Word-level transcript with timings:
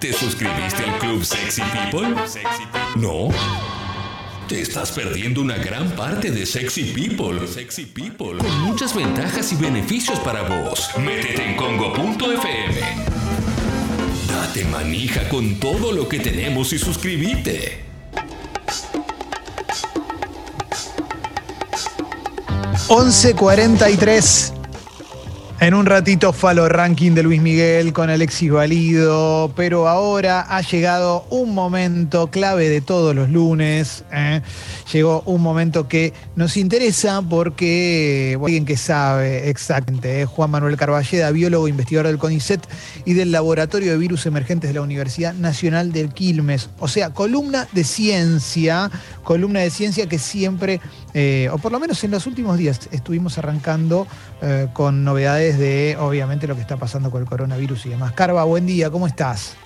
¿Te 0.00 0.12
suscribiste 0.12 0.84
al 0.84 0.98
Club 0.98 1.24
Sexy 1.24 1.60
People? 1.60 2.14
¿No? 2.96 3.28
Te 4.46 4.60
estás 4.60 4.92
perdiendo 4.92 5.40
una 5.40 5.56
gran 5.56 5.90
parte 5.90 6.30
de 6.30 6.46
Sexy 6.46 6.92
People. 6.92 7.46
Sexy 7.48 7.86
People. 7.86 8.38
Con 8.38 8.60
muchas 8.60 8.94
ventajas 8.94 9.52
y 9.52 9.56
beneficios 9.56 10.20
para 10.20 10.42
vos. 10.42 10.88
Métete 10.98 11.50
en 11.50 11.56
congo.fm. 11.56 12.80
Date 14.28 14.64
manija 14.66 15.28
con 15.28 15.58
todo 15.58 15.90
lo 15.90 16.08
que 16.08 16.20
tenemos 16.20 16.72
y 16.72 16.78
suscríbete. 16.78 17.84
11.43. 22.88 24.57
En 25.60 25.74
un 25.74 25.86
ratito 25.86 26.32
falo 26.32 26.68
ranking 26.68 27.12
de 27.12 27.24
Luis 27.24 27.42
Miguel 27.42 27.92
con 27.92 28.10
Alexis 28.10 28.52
Valido, 28.52 29.52
pero 29.56 29.88
ahora 29.88 30.42
ha 30.42 30.60
llegado 30.60 31.26
un 31.30 31.52
momento 31.52 32.28
clave 32.28 32.68
de 32.68 32.80
todos 32.80 33.12
los 33.12 33.28
lunes. 33.28 34.04
¿eh? 34.12 34.40
Llegó 34.92 35.24
un 35.26 35.42
momento 35.42 35.88
que 35.88 36.12
nos 36.36 36.56
interesa 36.56 37.22
porque 37.22 38.38
alguien 38.40 38.66
que 38.66 38.76
sabe 38.76 39.50
exactamente, 39.50 40.20
¿eh? 40.20 40.26
Juan 40.26 40.52
Manuel 40.52 40.76
Carballeda, 40.76 41.32
biólogo, 41.32 41.66
investigador 41.66 42.06
del 42.06 42.18
CONICET 42.18 42.60
y 43.04 43.14
del 43.14 43.32
Laboratorio 43.32 43.90
de 43.90 43.98
Virus 43.98 44.26
Emergentes 44.26 44.70
de 44.70 44.74
la 44.74 44.82
Universidad 44.82 45.34
Nacional 45.34 45.90
del 45.90 46.14
Quilmes. 46.14 46.70
O 46.78 46.86
sea, 46.86 47.10
columna 47.10 47.66
de 47.72 47.82
ciencia, 47.82 48.92
columna 49.24 49.58
de 49.58 49.70
ciencia 49.70 50.08
que 50.08 50.20
siempre, 50.20 50.80
eh, 51.20 51.48
o 51.50 51.58
por 51.58 51.72
lo 51.72 51.80
menos 51.80 52.02
en 52.04 52.12
los 52.12 52.26
últimos 52.28 52.56
días, 52.56 52.88
estuvimos 52.92 53.38
arrancando 53.38 54.06
eh, 54.40 54.68
con 54.72 55.02
novedades 55.02 55.58
de, 55.58 55.96
obviamente, 55.98 56.46
lo 56.46 56.54
que 56.54 56.60
está 56.60 56.76
pasando 56.76 57.10
con 57.10 57.20
el 57.22 57.28
coronavirus 57.28 57.86
y 57.86 57.88
demás. 57.88 58.12
Carva, 58.12 58.44
buen 58.44 58.66
día, 58.66 58.88
¿cómo 58.88 59.06
estás? 59.08 59.56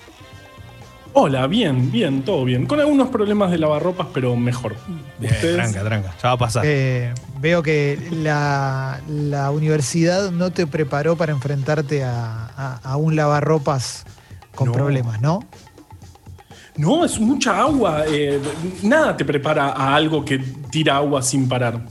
Hola, 1.15 1.45
bien, 1.45 1.91
bien, 1.91 2.23
todo 2.23 2.43
bien. 2.43 2.65
Con 2.65 2.79
algunos 2.79 3.09
problemas 3.09 3.51
de 3.51 3.59
lavarropas, 3.59 4.07
pero 4.15 4.35
mejor. 4.35 4.75
Bien, 5.19 5.31
tranca, 5.39 5.83
tranca, 5.83 6.15
ya 6.23 6.29
va 6.29 6.33
a 6.33 6.37
pasar. 6.39 6.63
Eh, 6.65 7.13
veo 7.39 7.61
que 7.61 7.99
la, 8.11 8.99
la 9.07 9.51
universidad 9.51 10.31
no 10.31 10.49
te 10.51 10.65
preparó 10.65 11.15
para 11.15 11.31
enfrentarte 11.31 12.03
a, 12.03 12.49
a- 12.57 12.79
a 12.83 12.97
un 12.97 13.15
lavarropas 13.15 14.05
con 14.55 14.69
No. 14.69 14.73
problemas, 14.73 15.21
¿no? 15.21 15.41
No, 16.77 17.05
es 17.05 17.19
mucha 17.19 17.59
agua. 17.59 18.03
eh, 18.07 18.39
nada 18.81 19.15
te 19.15 19.23
prepara 19.25 19.69
a 19.69 19.95
algo 19.95 20.25
que 20.25 20.39
tira 20.71 20.97
agua 20.97 21.21
sin 21.21 21.47
parar. 21.47 21.81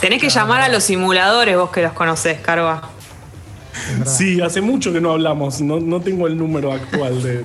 Tenés 0.00 0.20
que 0.20 0.28
llamar 0.28 0.60
a 0.62 0.68
los 0.68 0.84
simuladores, 0.84 1.56
vos 1.56 1.70
que 1.70 1.82
los 1.82 1.92
conocés, 1.92 2.38
Carva. 2.40 2.90
Sí, 4.04 4.40
hace 4.40 4.60
mucho 4.60 4.92
que 4.92 5.00
no 5.00 5.12
hablamos. 5.12 5.60
No, 5.60 5.80
no 5.80 6.00
tengo 6.00 6.26
el 6.26 6.36
número 6.36 6.72
actual 6.72 7.22
de. 7.22 7.44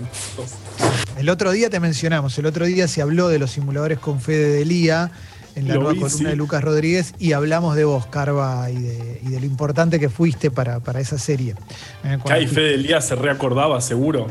El 1.18 1.30
otro 1.30 1.52
día 1.52 1.70
te 1.70 1.80
mencionamos, 1.80 2.38
el 2.38 2.46
otro 2.46 2.66
día 2.66 2.88
se 2.88 3.02
habló 3.02 3.28
de 3.28 3.38
los 3.40 3.52
simuladores 3.52 4.00
con 4.00 4.20
Fede 4.22 4.50
Delía 4.54 5.12
en 5.56 5.68
la 5.68 5.76
Lo 5.76 5.82
nueva 5.82 5.94
vi, 5.94 6.00
columna 6.00 6.18
sí. 6.18 6.24
de 6.26 6.36
Lucas 6.36 6.64
Rodríguez 6.64 7.14
y 7.20 7.34
hablamos 7.34 7.76
de 7.76 7.84
vos, 7.84 8.06
Carva, 8.08 8.70
y 8.72 8.76
de, 8.82 9.22
y 9.24 9.30
de 9.30 9.40
lo 9.40 9.46
importante 9.46 10.00
que 10.00 10.10
fuiste 10.10 10.50
para, 10.52 10.80
para 10.80 11.00
esa 11.02 11.18
serie. 11.20 11.56
Eh, 12.04 12.18
Kai 12.26 12.48
Fede 12.48 12.76
Elías 12.76 13.06
se 13.08 13.16
reacordaba, 13.16 13.82
seguro. 13.82 14.28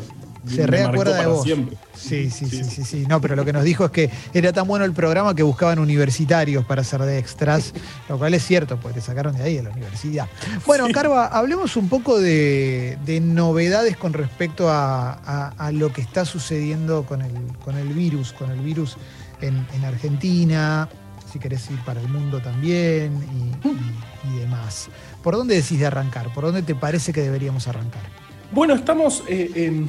Se 0.48 0.66
reacuerda 0.66 1.18
de 1.20 1.26
vos. 1.26 1.42
siempre. 1.44 1.76
Sí, 1.94 2.30
sí, 2.30 2.46
sí, 2.46 2.64
Sí. 2.64 2.84
sí. 2.84 3.04
No, 3.08 3.20
pero 3.20 3.36
lo 3.36 3.44
que 3.44 3.52
nos 3.52 3.62
dijo 3.64 3.84
es 3.84 3.90
que 3.90 4.10
era 4.32 4.52
tan 4.52 4.66
bueno 4.66 4.84
el 4.84 4.92
programa 4.92 5.34
que 5.34 5.42
buscaban 5.42 5.78
universitarios 5.78 6.64
para 6.64 6.80
hacer 6.82 7.02
de 7.02 7.18
extras, 7.18 7.72
lo 8.08 8.18
cual 8.18 8.32
es 8.34 8.44
cierto, 8.44 8.78
porque 8.80 9.00
te 9.00 9.06
sacaron 9.06 9.36
de 9.36 9.42
ahí 9.42 9.56
de 9.56 9.64
la 9.64 9.70
universidad. 9.70 10.26
Bueno, 10.66 10.86
Carva, 10.92 11.26
hablemos 11.26 11.76
un 11.76 11.88
poco 11.88 12.18
de, 12.18 12.96
de 13.04 13.20
novedades 13.20 13.96
con 13.96 14.12
respecto 14.12 14.68
a, 14.70 15.70
lo 15.72 15.92
que 15.92 16.00
está 16.00 16.24
sucediendo 16.24 17.04
con 17.04 17.22
el, 17.22 17.32
con 17.64 17.76
el 17.76 17.88
virus, 17.88 18.32
con 18.32 18.50
el 18.50 18.60
virus 18.60 18.96
en, 19.40 19.66
en 19.74 19.84
Argentina, 19.84 20.88
si 21.32 21.38
querés 21.38 21.70
ir 21.70 21.78
para 21.84 22.00
el 22.00 22.08
mundo 22.08 22.40
también 22.40 23.12
y, 23.62 23.68
y- 23.68 24.34
y 24.36 24.38
demás. 24.40 24.88
¿Por 25.22 25.36
dónde 25.36 25.54
decís 25.54 25.78
de 25.78 25.86
arrancar? 25.86 26.32
¿Por 26.34 26.44
dónde 26.44 26.62
te 26.62 26.74
parece 26.74 27.12
que 27.12 27.20
deberíamos 27.20 27.68
arrancar? 27.68 28.02
Bueno, 28.52 28.74
estamos. 28.74 29.22
eh, 29.28 29.50
en- 29.54 29.88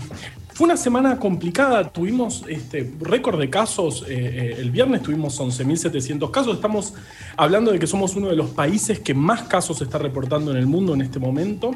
fue 0.62 0.68
una 0.68 0.78
semana 0.78 1.18
complicada. 1.18 1.92
Tuvimos 1.92 2.44
este, 2.48 2.88
récord 3.00 3.40
de 3.40 3.50
casos. 3.50 4.06
eh, 4.08 4.10
eh, 4.10 4.56
el 4.60 4.70
viernes 4.70 5.02
tuvimos 5.02 5.40
11.700 5.40 6.30
casos. 6.30 6.54
Estamos 6.54 6.94
hablando 7.36 7.72
de 7.72 7.80
que 7.80 7.88
somos 7.88 8.16
uno 8.16 8.28
de 8.28 8.36
los 8.36 8.52
países 8.52 9.00
que 9.00 9.16
más 9.16 9.42
casos 9.42 9.80
se 9.80 9.86
está 9.86 9.98
reportando 9.98 10.52
en 10.52 10.58
el 10.58 10.68
mundo 10.68 10.94
en 10.94 11.02
este 11.02 11.18
momento. 11.18 11.72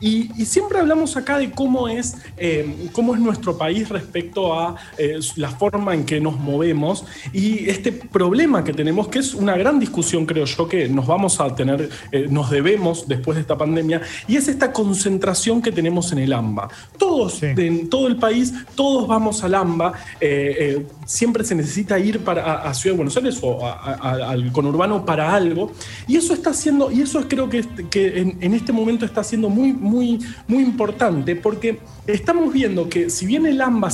Y, 0.00 0.32
y 0.36 0.46
siempre 0.46 0.80
hablamos 0.80 1.16
acá 1.16 1.38
de 1.38 1.52
cómo 1.52 1.86
es, 1.86 2.16
eh, 2.36 2.88
cómo 2.90 3.14
es 3.14 3.20
nuestro 3.20 3.56
país 3.56 3.88
respecto 3.88 4.52
a 4.58 4.74
eh, 4.98 5.20
la 5.36 5.50
forma 5.50 5.94
en 5.94 6.04
que 6.04 6.20
nos 6.20 6.36
movemos 6.36 7.04
y 7.32 7.70
este 7.70 7.92
problema 7.92 8.64
que 8.64 8.72
tenemos, 8.72 9.06
que 9.06 9.20
es 9.20 9.32
una 9.34 9.56
gran 9.56 9.78
discusión, 9.78 10.26
creo 10.26 10.46
yo, 10.46 10.66
que 10.66 10.88
nos 10.88 11.06
vamos 11.06 11.40
a 11.40 11.54
tener, 11.54 11.88
nos 12.30 12.50
debemos 12.50 13.06
después 13.06 13.36
de 13.36 13.42
esta 13.42 13.56
pandemia, 13.56 14.00
y 14.26 14.34
es 14.34 14.48
esta 14.48 14.72
concentración 14.72 15.62
que 15.62 15.70
tenemos 15.70 16.10
en 16.10 16.18
el 16.18 16.32
AMBA. 16.32 16.68
Todos, 16.98 17.34
Sí. 17.34 17.46
en 17.56 17.88
todo 17.88 18.08
el 18.08 18.16
país, 18.26 18.52
todos 18.74 19.06
vamos 19.06 19.42
al 19.44 19.54
AMBA. 19.54 19.88
eh, 20.20 20.56
eh, 20.64 20.86
siempre 21.06 21.44
se 21.44 21.54
necesita 21.54 21.98
ir 21.98 22.20
para, 22.20 22.40
a, 22.68 22.72
Ciudad 22.72 22.94
de 22.94 22.96
Buenos 23.02 23.16
Aires 23.18 23.38
o 23.42 23.66
a- 23.66 23.74
a- 24.08 24.30
al 24.30 24.50
conurbano 24.52 25.04
para 25.04 25.34
algo. 25.34 25.72
Y 26.08 26.16
eso 26.16 26.32
está 26.32 26.50
haciendo, 26.50 26.90
y 26.90 27.02
eso 27.02 27.16
creo 27.28 27.46
que, 27.48 27.58
en, 28.46 28.54
este 28.54 28.72
momento 28.72 29.04
está 29.04 29.22
siendo 29.22 29.48
muy, 29.50 29.72
muy, 29.72 30.18
muy 30.48 30.62
importante 30.62 31.36
porque 31.36 31.78
estamos 32.06 32.52
viendo 32.52 32.88
que 32.88 33.10
si 33.10 33.26
bien 33.26 33.44
el 33.46 33.60
AMBA 33.60 33.90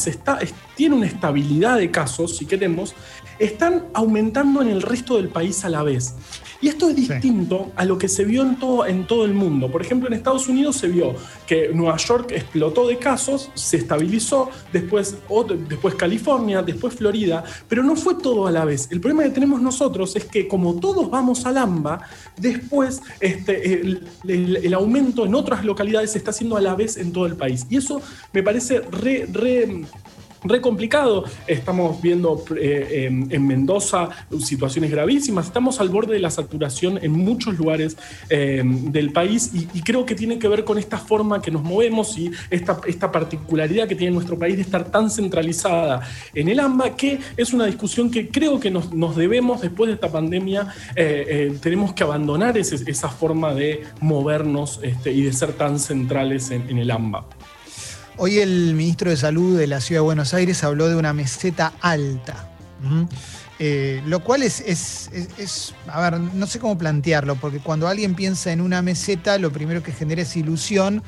tiene 0.76 0.94
una 0.97 1.06
estabilidad 1.06 1.76
de 1.78 1.91
casos, 1.91 2.36
si 2.36 2.47
queremos, 2.47 2.94
están 3.38 3.84
aumentando 3.94 4.62
en 4.62 4.68
el 4.68 4.82
resto 4.82 5.16
del 5.16 5.28
país 5.28 5.64
a 5.64 5.68
la 5.68 5.82
vez. 5.82 6.14
Y 6.62 6.69
esto 6.69 6.91
es 6.91 6.97
distinto 6.97 7.72
a 7.76 7.84
lo 7.87 7.97
que 7.97 8.06
se 8.09 8.25
vio 8.25 8.43
en 8.43 8.56
todo, 8.59 8.84
en 8.84 9.06
todo 9.06 9.25
el 9.25 9.32
mundo. 9.32 9.71
Por 9.71 9.81
ejemplo, 9.81 10.09
en 10.09 10.15
Estados 10.15 10.47
Unidos 10.48 10.76
se 10.76 10.88
vio 10.88 11.15
que 11.47 11.71
Nueva 11.72 11.97
York 11.97 12.32
explotó 12.32 12.87
de 12.87 12.98
casos, 12.98 13.50
se 13.54 13.78
estabilizó, 13.78 14.50
después, 14.72 15.16
otro- 15.28 15.56
después 15.56 15.94
California, 15.94 16.62
después 16.62 16.94
Florida, 16.94 17.44
pero 17.69 17.82
no 17.82 17.97
fue 17.97 18.15
todo 18.16 18.47
a 18.47 18.50
la 18.50 18.65
vez. 18.66 18.88
El 18.91 19.00
problema 19.00 19.22
que 19.25 19.31
tenemos 19.31 19.62
nosotros 19.62 20.15
es 20.16 20.26
que 20.26 20.47
como 20.48 20.75
todos 20.78 21.10
vamos 21.10 21.47
al 21.47 21.56
AMBA, 21.56 22.00
después 22.37 23.00
este, 23.21 23.72
el, 23.81 24.06
el- 24.28 24.56
el 24.56 24.75
aumento 24.75 25.25
en 25.25 25.34
otras 25.34 25.65
localidades 25.65 26.12
se 26.12 26.19
está 26.19 26.31
haciendo 26.31 26.56
a 26.56 26.60
la 26.60 26.75
vez 26.75 26.97
en 26.98 27.12
todo 27.12 27.27
el 27.27 27.37
país. 27.37 27.66
Y 27.71 27.78
eso 27.78 28.03
me 28.32 28.42
parece 28.42 28.81
re, 28.81 29.27
re 29.32 29.82
re 30.45 30.61
complicado. 30.61 31.25
Estamos 31.47 32.01
viendo 32.01 32.43
eh, 32.61 33.06
en, 33.06 33.28
en 33.31 33.47
Mendoza 33.47 34.09
situaciones 34.39 34.91
gravísimas. 34.91 35.47
Estamos 35.47 35.81
al 35.81 35.89
borde 35.89 36.15
de 36.15 36.21
la 36.21 36.31
saturación 36.31 36.99
en 37.03 37.12
muchos 37.12 37.59
lugares 37.59 37.97
eh, 38.28 38.62
del 38.65 39.12
país 39.12 39.51
y, 39.55 39.81
creo 39.83 40.05
que 40.05 40.15
tiene 40.15 40.39
que 40.39 40.47
ver 40.47 40.65
con 40.65 40.78
esta 40.78 40.99
forma 40.99 41.43
que 41.43 41.51
nos 41.51 41.62
movemos 41.62 42.17
y 42.17 42.31
esta, 42.51 43.11
particularidad 43.11 43.89
que 43.89 43.97
tiene 43.97 44.15
nuestro 44.15 44.39
país 44.39 44.56
de 44.56 44.62
estar 44.62 44.84
tan 44.84 45.11
centralizada 45.11 46.01
en 46.34 46.49
el 46.49 46.61
AMBA, 46.61 46.97
que 46.97 47.19
es 47.37 47.53
una 47.53 47.67
discusión 47.67 48.11
que 48.11 48.28
creo 48.28 48.61
que 48.61 48.71
nos, 48.71 49.17
debemos 49.17 49.62
después 49.62 49.89
de 49.89 49.95
esta 49.95 50.12
pandemia. 50.12 50.69
eh, 50.95 51.57
tenemos 51.61 51.93
que 51.93 52.05
abandonar 52.05 52.57
esa 52.57 53.09
forma 53.09 53.55
de 53.55 53.83
movernos 54.01 54.81
este, 54.83 55.12
y 55.12 55.22
de 55.22 55.33
ser 55.33 55.55
tan 55.55 55.78
centrales 55.78 56.51
en, 56.51 56.69
en 56.71 56.78
el 56.78 56.91
AMBA. 56.91 57.27
Hoy 58.22 58.38
el 58.38 58.75
ministro 58.75 59.08
de 59.10 59.16
Salud 59.16 59.58
de 59.58 59.66
la 59.66 59.81
Ciudad 59.81 60.00
de 60.03 60.04
Buenos 60.04 60.34
Aires 60.34 60.62
habló 60.62 60.88
de 60.91 60.97
una 60.97 61.14
meseta 61.14 61.72
alta. 61.81 62.47
Eh, 63.58 64.03
lo 64.06 64.20
cual 64.20 64.42
es, 64.42 64.60
es- 64.60 65.08
es- 65.12 65.28
es- 65.38 65.75
a 65.86 66.00
ver, 66.03 66.20
no 66.20 66.47
sé 66.47 66.59
cómo 66.59 66.76
plantearlo, 66.76 67.36
porque 67.36 67.60
cuando 67.60 67.88
alguien 67.88 68.14
piensa 68.14 68.53
en 68.53 68.60
una 68.60 68.82
meseta, 68.82 69.38
lo 69.38 69.50
primero 69.50 69.82
que 69.82 69.92
genera 69.92 70.20
es 70.22 70.36
ilusión, 70.36 71.03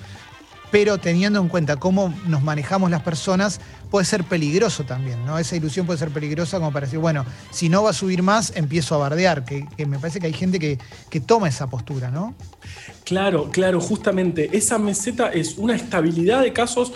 pero 0.72 0.98
teniendo 0.98 1.38
en 1.38 1.48
cuenta 1.48 1.76
cómo 1.76 2.12
nos 2.26 2.42
manejamos 2.42 2.90
las 2.90 3.02
personas, 3.02 3.60
puede 3.90 4.04
ser 4.06 4.24
peligroso 4.24 4.84
también, 4.84 5.24
¿no? 5.24 5.38
Esa 5.38 5.54
ilusión 5.54 5.86
puede 5.86 5.98
ser 6.00 6.08
peligrosa 6.10 6.58
como 6.58 6.72
para 6.72 6.86
decir, 6.86 6.98
bueno, 6.98 7.24
si 7.52 7.68
no 7.68 7.84
va 7.84 7.90
a 7.90 7.92
subir 7.92 8.22
más, 8.22 8.52
empiezo 8.56 8.94
a 8.96 8.98
bardear, 8.98 9.44
que, 9.44 9.68
que 9.76 9.86
me 9.86 9.98
parece 10.00 10.18
que 10.18 10.26
hay 10.26 10.32
gente 10.32 10.58
que, 10.58 10.78
que 11.10 11.20
toma 11.20 11.48
esa 11.48 11.68
postura, 11.68 12.10
¿no? 12.10 12.34
Claro, 13.04 13.50
claro, 13.50 13.80
justamente 13.80 14.56
esa 14.56 14.78
meseta 14.78 15.28
es 15.28 15.58
una 15.58 15.76
estabilidad 15.76 16.40
de 16.42 16.52
casos 16.52 16.92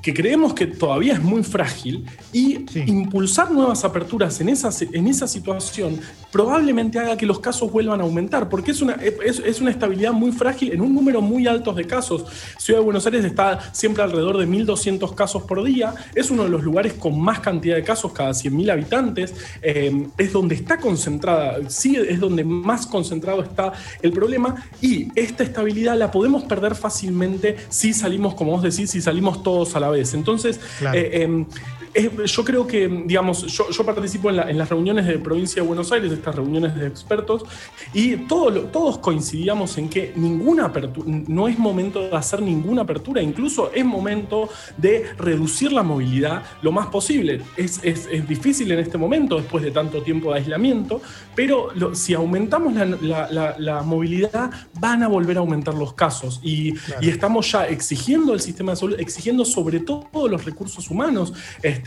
que 0.00 0.14
creemos 0.14 0.54
que 0.54 0.68
todavía 0.68 1.14
es 1.14 1.20
muy 1.20 1.42
frágil 1.42 2.06
y 2.32 2.64
Sí. 2.72 2.84
impulsar 2.86 3.50
nuevas 3.50 3.84
aperturas 3.84 4.40
en 4.40 4.48
esa, 4.48 4.70
en 4.92 5.08
esa 5.08 5.26
situación 5.26 6.00
probablemente 6.30 6.98
haga 6.98 7.16
que 7.16 7.26
los 7.26 7.40
casos 7.40 7.70
vuelvan 7.72 8.00
a 8.00 8.04
aumentar, 8.04 8.48
porque 8.48 8.72
es 8.72 8.82
una, 8.82 8.94
es, 8.94 9.60
una 9.60 9.70
estabilidad 9.70 10.12
muy 10.12 10.32
frágil 10.32 10.72
en 10.72 10.80
un 10.80 10.94
número 10.94 11.20
muy 11.20 11.46
alto 11.46 11.72
de 11.72 11.86
casos. 11.86 12.24
Ciudad 12.58 12.80
de 12.80 12.84
Buenos 12.84 13.06
Aires 13.06 13.24
está 13.24 13.72
siempre 13.72 14.02
alrededor 14.02 14.36
de 14.36 14.46
1.200 14.46 15.14
casos 15.14 15.42
por 15.44 15.64
día, 15.64 15.94
es 16.14 16.30
uno 16.30 16.44
de 16.44 16.50
los 16.50 16.62
lugares 16.62 16.94
con 16.94 17.18
más 17.18 17.40
cantidad 17.40 17.76
de 17.76 17.82
casos 17.82 18.12
cada 18.12 18.30
100.000 18.30 18.70
habitantes, 18.72 19.34
eh, 19.62 20.06
es 20.18 20.32
donde 20.32 20.54
está 20.54 20.78
concentrada, 20.78 21.58
sí, 21.68 21.96
es 21.96 22.20
donde 22.20 22.44
más 22.44 22.86
concentrado 22.86 23.42
está 23.42 23.72
el 24.02 24.12
problema 24.12 24.56
y 24.80 25.08
esta 25.14 25.44
estabilidad 25.44 25.96
la 25.96 26.10
podemos 26.10 26.44
perder 26.44 26.74
fácilmente 26.74 27.56
si 27.68 27.92
salimos, 27.94 28.34
como 28.34 28.52
vos 28.52 28.62
decís, 28.62 28.90
si 28.90 29.00
salimos 29.00 29.42
todos 29.42 29.74
a 29.76 29.80
la 29.80 29.90
vez. 29.90 30.14
Entonces, 30.14 30.60
eh, 30.92 31.46
em, 31.94 32.24
yo 32.24 32.44
creo 32.44 32.66
que, 32.66 32.88
digamos, 33.06 33.46
yo, 33.46 33.84
participo 33.84 34.30
en, 34.30 34.58
las 34.58 34.68
reuniones 34.68 35.06
de 35.06 35.18
provincia 35.18 35.62
de 35.62 35.66
Buenos 35.68 35.90
Aires, 35.92 36.12
estas 36.12 36.34
reuniones 36.34 36.74
de 36.74 36.86
expertos, 36.86 37.44
y 37.92 38.16
todos 38.16 38.98
coincidíamos 38.98 39.78
en 39.78 39.88
que 39.88 40.12
ninguna 40.16 40.66
apertura, 40.66 41.06
no 41.28 41.48
es 41.48 41.58
momento 41.58 42.08
de 42.08 42.16
hacer 42.16 42.42
ninguna 42.42 42.82
apertura, 42.82 43.22
incluso 43.22 43.70
es 43.72 43.84
momento 43.84 44.48
de 44.76 45.06
reducir 45.16 45.72
la 45.72 45.82
movilidad 45.82 46.42
lo 46.62 46.72
más 46.72 46.88
posible. 46.88 47.42
Es, 47.56 47.80
difícil 48.28 48.70
en 48.72 48.80
este 48.80 48.98
momento, 48.98 49.36
después 49.36 49.64
de 49.64 49.70
tanto 49.70 50.02
tiempo 50.02 50.32
de 50.32 50.40
aislamiento, 50.40 51.00
pero 51.34 51.70
si 51.94 52.14
aumentamos 52.14 52.74
la, 52.74 53.82
movilidad, 53.84 54.50
van 54.80 55.02
a 55.02 55.08
volver 55.08 55.36
a 55.38 55.40
aumentar 55.40 55.74
los 55.74 55.94
casos. 55.94 56.40
Y, 56.42 56.74
estamos 57.00 57.50
ya 57.50 57.66
exigiendo 57.66 58.34
el 58.34 58.40
sistema 58.40 58.72
de 58.72 58.76
salud, 58.76 59.00
exigiendo 59.00 59.44
sobre 59.44 59.80
todo 59.80 60.28
los 60.28 60.44
recursos 60.44 60.90
humanos. 60.90 61.32
Este, 61.62 61.77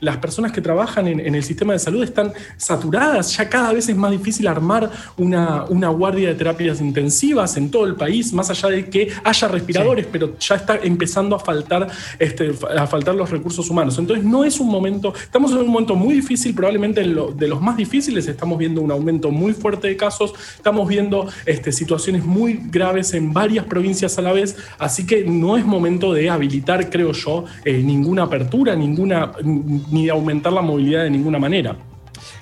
las 0.00 0.16
personas 0.18 0.52
que 0.52 0.60
trabajan 0.60 1.08
en, 1.08 1.34
el 1.34 1.44
sistema 1.44 1.72
de 1.72 1.78
salud 1.78 2.02
están 2.02 2.32
saturadas, 2.56 3.36
ya 3.36 3.48
cada 3.48 3.72
vez 3.72 3.88
es 3.88 3.96
más 3.96 4.10
difícil 4.10 4.46
armar 4.46 4.90
una, 5.16 5.64
una 5.64 5.88
guardia 5.88 6.28
de 6.28 6.34
terapias 6.34 6.80
intensivas 6.80 7.56
en 7.56 7.70
todo 7.70 7.86
el 7.86 7.96
país, 7.96 8.32
más 8.32 8.50
allá 8.50 8.68
de 8.68 8.86
que 8.86 9.12
haya 9.24 9.48
respiradores, 9.48 10.06
pero 10.10 10.38
ya 10.38 10.56
está 10.56 10.78
empezando 10.82 11.36
a 11.36 11.38
faltar, 11.38 11.88
este, 12.18 12.52
a 12.76 12.86
faltar 12.86 13.14
los 13.14 13.30
recursos 13.30 13.70
humanos. 13.70 13.98
Entonces 13.98 14.24
no 14.24 14.44
es 14.44 14.60
un 14.60 14.68
momento, 14.68 15.12
estamos 15.14 15.52
en 15.52 15.58
un 15.58 15.68
momento 15.68 15.94
muy 15.94 16.14
difícil, 16.14 16.54
probablemente 16.54 17.00
de 17.00 17.48
los 17.48 17.60
más 17.60 17.76
difíciles, 17.76 18.26
estamos 18.26 18.58
viendo 18.58 18.80
un 18.80 18.90
aumento 18.90 19.30
muy 19.30 19.52
fuerte 19.52 19.88
de 19.88 19.96
casos, 19.96 20.32
estamos 20.56 20.88
viendo 20.88 21.28
este, 21.46 21.72
situaciones 21.72 22.24
muy 22.24 22.60
graves 22.70 23.14
en 23.14 23.32
varias 23.32 23.64
provincias 23.64 24.18
a 24.18 24.22
la 24.22 24.32
vez, 24.32 24.56
así 24.78 25.06
que 25.06 25.24
no 25.24 25.56
es 25.56 25.64
momento 25.64 26.12
de 26.12 26.30
habilitar, 26.30 26.90
creo 26.90 27.12
yo, 27.12 27.44
eh, 27.64 27.82
ninguna 27.82 28.24
apertura, 28.24 28.74
ninguna 28.74 29.32
ni 29.44 30.06
de 30.06 30.10
aumentar 30.10 30.52
la 30.52 30.62
movilidad 30.62 31.04
de 31.04 31.10
ninguna 31.10 31.38
manera. 31.38 31.76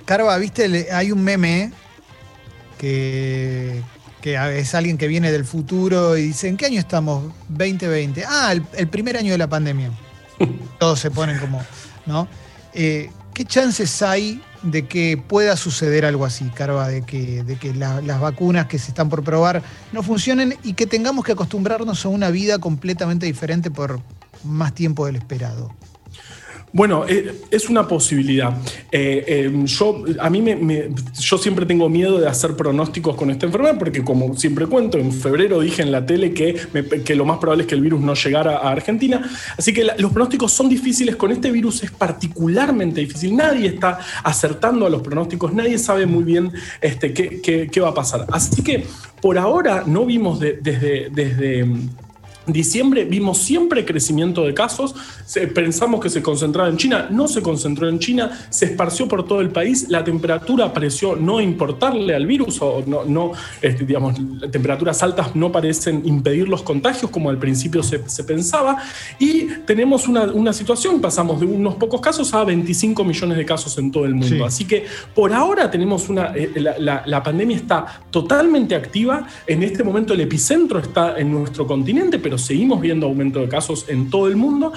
Carva, 0.04 0.36
viste, 0.38 0.88
hay 0.92 1.12
un 1.12 1.22
meme 1.22 1.72
que, 2.78 3.82
es 4.24 4.74
alguien 4.74 4.96
que 4.96 5.08
viene 5.08 5.30
del 5.32 5.44
futuro 5.44 6.16
y 6.16 6.28
dice, 6.28 6.48
¿en 6.48 6.56
qué 6.56 6.66
año 6.66 6.80
estamos? 6.80 7.32
2020. 7.48 8.24
Ah, 8.26 8.54
el, 8.76 8.88
primer 8.88 9.16
año 9.16 9.32
de 9.32 9.38
la 9.38 9.48
pandemia. 9.48 9.90
Todos 10.78 11.00
se 11.00 11.10
ponen 11.10 11.38
como, 11.38 11.62
¿no? 12.06 12.28
Eh, 12.72 13.10
¿Qué 13.34 13.44
chances 13.44 14.02
hay 14.02 14.42
de 14.62 14.86
que 14.86 15.16
pueda 15.16 15.56
suceder 15.56 16.04
algo 16.04 16.24
así, 16.24 16.46
Carva? 16.54 16.88
De 16.88 17.02
que, 17.02 17.44
de 17.44 17.56
que 17.56 17.74
las 17.74 18.20
vacunas 18.20 18.66
que 18.66 18.78
se 18.78 18.88
están 18.88 19.08
por 19.08 19.22
probar 19.22 19.62
no 19.92 20.02
funcionen 20.02 20.56
y 20.64 20.72
que 20.72 20.86
tengamos 20.86 21.24
que 21.24 21.32
acostumbrarnos 21.32 22.04
a 22.04 22.08
una 22.08 22.30
vida 22.30 22.58
completamente 22.58 23.26
diferente 23.26 23.70
por 23.70 24.00
más 24.44 24.74
tiempo 24.74 25.06
del 25.06 25.16
esperado. 25.16 25.72
Bueno, 26.72 27.04
eh, 27.08 27.34
es 27.50 27.68
una 27.70 27.88
posibilidad. 27.88 28.52
Eh, 28.92 29.24
eh, 29.26 29.52
yo, 29.64 30.04
a 30.20 30.28
mí 30.28 30.42
me, 30.42 30.90
yo 31.18 31.38
siempre 31.38 31.64
tengo 31.64 31.88
miedo 31.88 32.18
de 32.18 32.28
hacer 32.28 32.56
pronósticos 32.56 33.16
con 33.16 33.30
esta 33.30 33.46
enfermedad 33.46 33.78
porque 33.78 34.04
como 34.04 34.36
siempre 34.36 34.66
cuento, 34.66 34.98
en 34.98 35.12
febrero 35.12 35.60
dije 35.60 35.82
en 35.82 35.90
la 35.90 36.04
tele 36.04 36.32
que, 36.32 36.56
que 37.04 37.14
lo 37.14 37.24
más 37.24 37.38
probable 37.38 37.62
es 37.62 37.68
que 37.68 37.74
el 37.74 37.80
virus 37.80 38.00
no 38.00 38.14
llegara 38.14 38.58
a 38.58 38.70
Argentina. 38.70 39.28
Así 39.56 39.72
que 39.72 39.84
los 39.98 40.12
pronósticos 40.12 40.52
son 40.52 40.68
difíciles. 40.68 41.16
Con 41.16 41.32
este 41.32 41.50
virus 41.50 41.82
es 41.82 41.90
particularmente 41.90 43.00
difícil. 43.00 43.34
Nadie 43.34 43.68
está 43.68 43.98
acertando 44.22 44.86
a 44.86 44.90
los 44.90 45.02
pronósticos. 45.02 45.52
Nadie 45.54 45.78
sabe 45.78 46.06
muy 46.06 46.24
bien 46.24 46.52
este, 46.80 47.12
qué, 47.12 47.68
qué, 47.72 47.80
va 47.80 47.88
a 47.88 47.94
pasar. 47.94 48.26
Así 48.32 48.62
que 48.62 48.84
por 49.22 49.38
ahora 49.38 49.84
no 49.86 50.04
vimos 50.04 50.38
desde... 50.38 51.08
desde 51.10 51.66
diciembre 52.52 53.04
vimos 53.04 53.38
siempre 53.38 53.84
crecimiento 53.84 54.44
de 54.44 54.54
casos, 54.54 54.94
pensamos 55.54 56.00
que 56.00 56.10
se 56.10 56.22
concentraba 56.22 56.68
en 56.68 56.76
China, 56.76 57.08
no 57.10 57.28
se 57.28 57.42
concentró 57.42 57.88
en 57.88 57.98
China, 57.98 58.46
se 58.50 58.66
esparció 58.66 59.08
por 59.08 59.26
todo 59.26 59.40
el 59.40 59.50
país, 59.50 59.86
la 59.88 60.04
temperatura 60.04 60.72
pareció 60.72 61.16
no 61.16 61.40
importarle 61.40 62.14
al 62.14 62.26
virus, 62.26 62.60
o 62.60 62.82
no, 62.86 63.04
no 63.04 63.32
este, 63.60 63.84
digamos, 63.84 64.14
temperaturas 64.50 65.02
altas 65.02 65.34
no 65.34 65.52
parecen 65.52 66.02
impedir 66.04 66.48
los 66.48 66.62
contagios 66.62 67.10
como 67.10 67.30
al 67.30 67.38
principio 67.38 67.82
se, 67.82 67.98
pensaba, 68.24 68.78
y 69.18 69.46
tenemos 69.66 70.08
una, 70.08 70.52
situación, 70.52 71.00
pasamos 71.00 71.40
de 71.40 71.46
unos 71.46 71.74
pocos 71.74 72.00
casos 72.00 72.32
a 72.34 72.44
25 72.44 73.04
millones 73.04 73.36
de 73.36 73.44
casos 73.44 73.76
en 73.78 73.92
todo 73.92 74.06
el 74.06 74.14
mundo. 74.14 74.44
Así 74.46 74.64
que 74.64 74.84
por 75.14 75.32
ahora 75.32 75.70
tenemos 75.70 76.08
una, 76.08 76.32
eh, 76.34 76.52
la, 76.78 77.02
la 77.04 77.22
pandemia 77.22 77.56
está 77.56 78.02
totalmente 78.10 78.74
activa, 78.74 79.26
en 79.46 79.62
este 79.62 79.84
momento 79.84 80.14
el 80.14 80.20
epicentro 80.20 80.78
está 80.78 81.18
en 81.18 81.30
nuestro 81.30 81.66
continente, 81.66 82.18
pero 82.18 82.37
seguimos 82.38 82.80
viendo 82.80 83.06
aumento 83.06 83.40
de 83.40 83.48
casos 83.48 83.86
en 83.88 84.10
todo 84.10 84.28
el 84.28 84.36
mundo. 84.36 84.72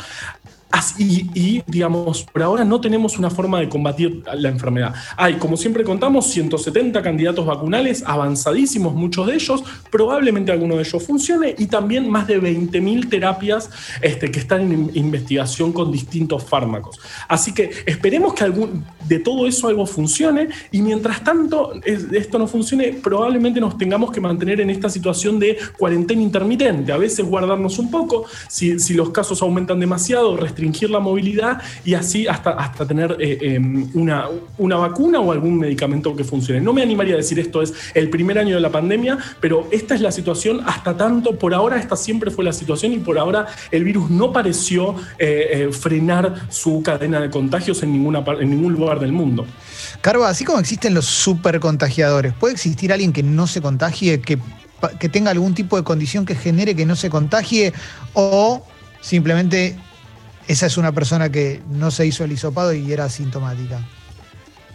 Y, 0.97 1.63
digamos, 1.67 2.23
por 2.23 2.43
ahora 2.43 2.63
no 2.63 2.79
tenemos 2.81 3.17
una 3.17 3.29
forma 3.29 3.59
de 3.59 3.69
combatir 3.69 4.23
la 4.33 4.49
enfermedad. 4.49 4.93
Hay, 5.17 5.35
como 5.35 5.57
siempre 5.57 5.83
contamos, 5.83 6.27
170 6.27 7.01
candidatos 7.01 7.45
vacunales, 7.45 8.03
avanzadísimos 8.05 8.93
muchos 8.93 9.27
de 9.27 9.35
ellos, 9.35 9.63
probablemente 9.91 10.51
alguno 10.51 10.75
de 10.75 10.83
ellos 10.83 11.03
funcione, 11.03 11.55
y 11.57 11.67
también 11.67 12.09
más 12.09 12.27
de 12.27 12.41
20.000 12.41 13.09
terapias 13.09 13.69
este, 14.01 14.31
que 14.31 14.39
están 14.39 14.71
en 14.71 14.91
investigación 14.93 15.71
con 15.73 15.91
distintos 15.91 16.43
fármacos. 16.43 16.99
Así 17.27 17.53
que 17.53 17.71
esperemos 17.85 18.33
que 18.33 18.43
algún, 18.43 18.85
de 19.07 19.19
todo 19.19 19.47
eso 19.47 19.67
algo 19.67 19.85
funcione, 19.85 20.49
y 20.71 20.81
mientras 20.81 21.23
tanto 21.23 21.73
esto 21.83 22.39
no 22.39 22.47
funcione, 22.47 22.93
probablemente 22.93 23.59
nos 23.59 23.77
tengamos 23.77 24.11
que 24.11 24.21
mantener 24.21 24.61
en 24.61 24.69
esta 24.69 24.89
situación 24.89 25.39
de 25.39 25.57
cuarentena 25.77 26.21
intermitente, 26.21 26.91
a 26.91 26.97
veces 26.97 27.25
guardarnos 27.25 27.77
un 27.79 27.91
poco, 27.91 28.25
si, 28.47 28.79
si 28.79 28.93
los 28.93 29.09
casos 29.11 29.41
aumentan 29.41 29.79
demasiado, 29.79 30.37
restringir 30.61 30.89
la 30.89 30.99
movilidad 30.99 31.61
y 31.83 31.95
así 31.95 32.27
hasta, 32.27 32.51
hasta 32.51 32.85
tener 32.85 33.17
eh, 33.19 33.37
em, 33.41 33.89
una, 33.95 34.25
una 34.57 34.75
vacuna 34.77 35.19
o 35.19 35.31
algún 35.31 35.57
medicamento 35.57 36.15
que 36.15 36.23
funcione. 36.23 36.61
No 36.61 36.73
me 36.73 36.83
animaría 36.83 37.15
a 37.15 37.17
decir 37.17 37.39
esto 37.39 37.61
es 37.61 37.73
el 37.95 38.09
primer 38.09 38.37
año 38.37 38.55
de 38.55 38.61
la 38.61 38.69
pandemia, 38.69 39.17
pero 39.39 39.67
esta 39.71 39.95
es 39.95 40.01
la 40.01 40.11
situación 40.11 40.61
hasta 40.65 40.95
tanto, 40.95 41.37
por 41.37 41.53
ahora 41.53 41.79
esta 41.79 41.95
siempre 41.95 42.29
fue 42.29 42.43
la 42.43 42.53
situación 42.53 42.93
y 42.93 42.99
por 42.99 43.17
ahora 43.17 43.47
el 43.71 43.83
virus 43.83 44.09
no 44.09 44.31
pareció 44.31 44.95
eh, 45.17 45.49
eh, 45.51 45.69
frenar 45.71 46.47
su 46.49 46.83
cadena 46.83 47.19
de 47.19 47.29
contagios 47.29 47.81
en, 47.81 47.91
ninguna, 47.91 48.23
en 48.39 48.49
ningún 48.49 48.73
lugar 48.73 48.99
del 48.99 49.11
mundo. 49.11 49.45
Carva, 50.01 50.29
así 50.29 50.45
como 50.45 50.59
existen 50.59 50.93
los 50.93 51.05
supercontagiadores, 51.05 52.33
¿puede 52.33 52.53
existir 52.53 52.93
alguien 52.93 53.13
que 53.13 53.23
no 53.23 53.47
se 53.47 53.61
contagie, 53.61 54.21
que, 54.21 54.37
que 54.99 55.09
tenga 55.09 55.31
algún 55.31 55.53
tipo 55.55 55.77
de 55.77 55.83
condición 55.83 56.25
que 56.25 56.35
genere 56.35 56.75
que 56.75 56.85
no 56.85 56.95
se 56.95 57.09
contagie 57.09 57.73
o 58.13 58.63
simplemente 59.01 59.75
esa 60.47 60.65
es 60.65 60.77
una 60.77 60.91
persona 60.91 61.31
que 61.31 61.61
no 61.69 61.91
se 61.91 62.05
hizo 62.05 62.23
el 62.23 62.31
hisopado 62.31 62.73
y 62.73 62.91
era 62.91 63.05
asintomática. 63.05 63.79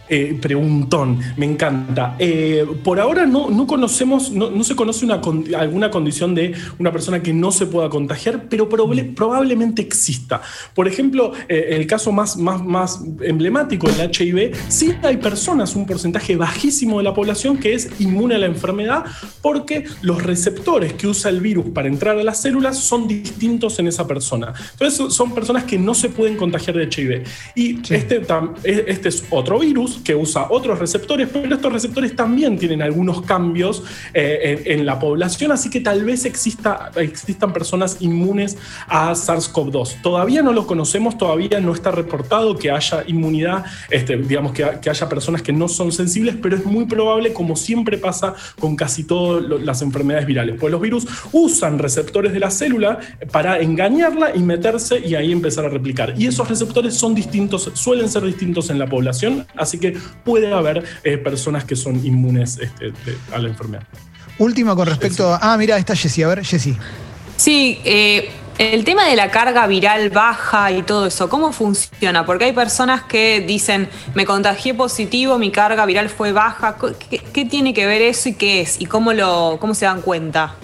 Eh, 0.08 0.38
preguntón, 0.40 1.18
me 1.36 1.46
encanta. 1.46 2.14
Eh, 2.18 2.64
por 2.84 3.00
ahora 3.00 3.26
no, 3.26 3.50
no 3.50 3.66
conocemos, 3.66 4.30
no, 4.30 4.62
se 4.62 4.76
conoce 4.76 5.04
una, 5.04 5.20
alguna 5.58 5.90
condición 5.90 6.34
de 6.34 6.54
una 6.78 6.92
persona 6.92 7.22
que 7.22 7.32
no 7.32 7.50
se 7.50 7.66
pueda 7.66 7.88
contagiar, 7.88 8.48
pero 8.48 8.68
probablemente 8.68 9.82
exista. 9.82 10.40
Por 10.74 10.86
ejemplo, 10.86 11.32
eh, 11.48 11.68
el 11.70 11.86
caso 11.86 12.12
más, 12.12 12.36
más, 12.36 12.62
más 12.64 13.00
emblemático 13.20 13.88
del 13.88 14.10
HIV, 14.10 14.52
sí 14.68 14.94
hay 15.02 15.16
personas, 15.16 15.74
un 15.74 15.86
porcentaje 15.86 16.36
bajísimo 16.36 16.98
de 16.98 17.04
la 17.04 17.14
población 17.14 17.58
que 17.58 17.74
es 17.74 17.88
inmune 17.98 18.36
a 18.36 18.38
la 18.38 18.46
enfermedad 18.46 19.04
porque 19.42 19.84
los 20.02 20.22
receptores 20.22 20.92
que 20.92 21.06
usa 21.08 21.30
el 21.30 21.40
virus 21.40 21.66
para 21.70 21.88
entrar 21.88 22.18
a 22.18 22.22
las 22.22 22.40
células 22.40 22.78
son 22.78 23.08
distintos 23.08 23.78
en 23.78 23.88
esa 23.88 24.06
persona. 24.06 24.52
Entonces 24.72 25.14
son 25.14 25.34
personas 25.34 25.64
que 25.64 25.78
no 25.78 25.94
se 25.94 26.10
pueden 26.10 26.36
contagiar 26.36 26.76
de 26.76 26.84
HIV. 26.84 27.24
Y 27.54 27.80
este, 27.92 28.22
este 28.64 29.08
es 29.08 29.24
otro 29.30 29.58
virus 29.58 29.95
que 30.04 30.14
usa 30.14 30.46
otros 30.50 30.78
receptores, 30.78 31.28
pero 31.32 31.54
estos 31.54 31.72
receptores 31.72 32.14
también 32.14 32.58
tienen 32.58 32.82
algunos 32.82 33.22
cambios 33.22 33.82
eh, 34.14 34.62
en, 34.66 34.86
la 34.86 34.98
población, 34.98 35.52
así 35.52 35.70
que 35.70 35.80
tal 35.80 36.04
vez 36.04 36.24
exista, 36.24 36.90
existan 36.96 37.52
personas 37.52 37.96
inmunes 38.00 38.56
a 38.86 39.12
SARS-CoV-2. 39.12 40.02
Todavía 40.02 40.42
no 40.42 40.52
lo 40.52 40.66
conocemos, 40.66 41.18
todavía 41.18 41.60
no 41.60 41.72
está 41.72 41.90
reportado 41.90 42.56
que 42.56 42.70
haya 42.70 43.04
inmunidad, 43.06 43.64
este, 43.90 44.16
digamos 44.16 44.52
que, 44.52 44.64
que, 44.80 44.90
haya 44.90 45.08
personas 45.08 45.42
que 45.42 45.52
no 45.52 45.68
son 45.68 45.92
sensibles, 45.92 46.36
pero 46.40 46.56
es 46.56 46.64
muy 46.64 46.86
probable, 46.86 47.32
como 47.32 47.56
siempre 47.56 47.98
pasa 47.98 48.34
con 48.58 48.76
casi 48.76 49.04
todas 49.04 49.44
las 49.62 49.82
enfermedades 49.82 50.26
virales, 50.26 50.56
pues 50.58 50.70
los 50.70 50.80
virus 50.80 51.06
usan 51.32 51.78
receptores 51.78 52.32
de 52.32 52.40
la 52.40 52.50
célula 52.50 52.98
para 53.32 53.60
engañarla 53.60 54.34
y 54.34 54.40
meterse 54.40 55.00
y 55.00 55.14
ahí 55.14 55.32
empezar 55.32 55.64
a 55.64 55.68
replicar. 55.68 56.14
Y 56.16 56.26
esos 56.26 56.48
receptores 56.48 56.94
son 56.94 57.14
distintos, 57.14 57.70
suelen 57.74 58.08
ser 58.08 58.24
distintos 58.24 58.70
en 58.70 58.78
la 58.78 58.86
población, 58.86 59.46
así 59.56 59.78
que 59.78 59.85
que 59.92 59.98
puede 60.24 60.52
haber 60.52 60.84
eh, 61.04 61.18
personas 61.18 61.64
que 61.64 61.76
son 61.76 62.04
inmunes 62.04 62.58
este, 62.58 63.16
a 63.32 63.38
la 63.38 63.48
enfermedad. 63.48 63.84
Última 64.38 64.74
con 64.74 64.86
respecto 64.86 65.32
a. 65.32 65.38
Ah, 65.40 65.56
mira, 65.56 65.78
está 65.78 65.96
Jessy. 65.96 66.22
A 66.22 66.28
ver, 66.28 66.44
Jessy. 66.44 66.76
Sí, 67.36 67.80
eh, 67.84 68.30
el 68.58 68.84
tema 68.84 69.06
de 69.06 69.16
la 69.16 69.30
carga 69.30 69.66
viral 69.66 70.10
baja 70.10 70.72
y 70.72 70.82
todo 70.82 71.06
eso, 71.06 71.28
¿cómo 71.28 71.52
funciona? 71.52 72.24
Porque 72.24 72.46
hay 72.46 72.52
personas 72.52 73.02
que 73.02 73.40
dicen, 73.40 73.88
me 74.14 74.24
contagié 74.24 74.72
positivo, 74.72 75.38
mi 75.38 75.50
carga 75.50 75.84
viral 75.84 76.08
fue 76.08 76.32
baja. 76.32 76.76
¿Qué, 77.32 77.44
tiene 77.44 77.74
que 77.74 77.86
ver 77.86 78.02
eso 78.02 78.30
y 78.30 78.34
qué 78.34 78.62
es? 78.62 78.80
¿Y 78.80 78.86
cómo, 78.86 79.12
lo, 79.12 79.58
cómo 79.60 79.74
se 79.74 79.84
dan 79.84 80.00
cuenta? 80.00 80.54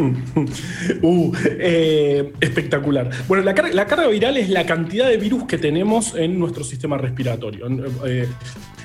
uh, 1.02 1.32
eh, 1.44 2.32
espectacular. 2.40 3.10
Bueno, 3.28 3.44
la, 3.44 3.54
carga 3.86 4.06
viral 4.08 4.36
es 4.36 4.48
la 4.48 4.66
cantidad 4.66 5.08
de 5.08 5.16
virus 5.16 5.44
que 5.44 5.58
tenemos 5.58 6.14
en 6.14 6.38
nuestro 6.38 6.64
sistema 6.64 6.96
respiratorio. 6.98 7.66
Eh, 8.06 8.28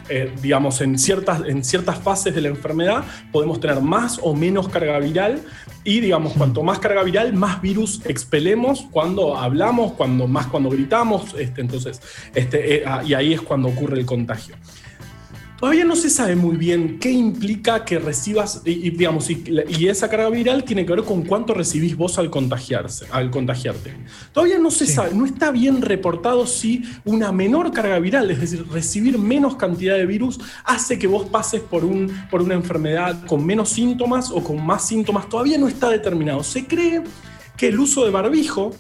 eh, 0.08 0.32
digamos, 0.40 0.82
en 0.82 1.00
ciertas, 1.00 1.42
en 1.48 1.64
ciertas 1.64 1.98
fases 1.98 2.36
de 2.36 2.40
la 2.40 2.50
enfermedad 2.50 3.04
podemos 3.32 3.60
tener 3.60 3.82
más 3.82 4.20
o 4.22 4.36
menos 4.36 4.70
carga 4.70 5.00
viral 5.00 5.42
y, 5.84 6.00
digamos, 6.00 6.34
cuanto 6.34 6.62
más 6.62 6.78
carga 6.78 7.02
viral, 7.02 7.34
más 7.34 7.60
virus 7.60 8.02
expelemos 8.06 8.86
cuando 8.92 9.36
hablamos, 9.36 9.94
cuando 9.94 10.28
más 10.28 10.46
cuando 10.48 10.70
gritamos, 10.70 11.34
este, 11.40 11.62
entonces, 11.62 12.02
este, 12.36 12.84
ah, 12.86 13.02
y 13.04 13.16
ahí 13.16 13.34
es 13.34 13.42
cuando 13.42 13.70
ocurre 13.70 14.00
el 14.00 14.06
contagio. 14.06 14.56
Todavía 15.60 15.86
no 15.86 15.96
se 15.96 16.10
sabe 16.10 16.36
muy 16.36 16.58
bien 16.58 17.00
qué 17.00 17.12
implica 17.12 17.86
que 17.86 17.98
recibas, 17.98 18.62
y, 18.66 18.90
digamos, 18.90 19.30
y, 19.30 19.88
esa 19.88 20.10
carga 20.10 20.30
viral 20.30 20.66
tiene 20.66 20.86
que 20.86 20.94
ver 20.94 21.06
con 21.06 21.24
cuánto 21.24 21.54
recibís 21.54 21.96
vos 21.96 22.18
al 22.20 22.30
contagiarse, 22.30 23.06
al 23.10 23.32
contagiarte. 23.32 23.94
Todavía 24.34 24.60
no 24.60 24.70
se 24.70 24.86
sabe, 24.86 25.14
no 25.14 25.26
está 25.26 25.52
bien 25.52 25.82
reportado 25.82 26.46
si 26.46 26.84
una 27.06 27.32
menor 27.32 27.72
carga 27.72 28.00
viral, 28.00 28.32
es 28.32 28.42
decir, 28.42 28.66
recibir 28.70 29.18
menos 29.18 29.56
cantidad 29.56 29.96
de 29.96 30.06
virus, 30.06 30.40
hace 30.66 31.00
que 31.00 31.08
vos 31.08 31.28
pases 31.30 31.62
por, 31.62 31.86
un, 31.86 32.12
por 32.30 32.42
una 32.42 32.56
enfermedad 32.56 33.26
con 33.26 33.46
menos 33.46 33.70
síntomas 33.70 34.32
o 34.32 34.44
con 34.44 34.64
más 34.66 34.86
síntomas. 34.86 35.30
Todavía 35.30 35.58
no 35.58 35.70
está 35.70 35.90
determinado. 35.90 36.44
Se 36.44 36.66
cree 36.66 37.02
que 37.56 37.70
el 37.70 37.80
uso 37.80 38.04
de 38.04 38.12
barbijo 38.12 38.76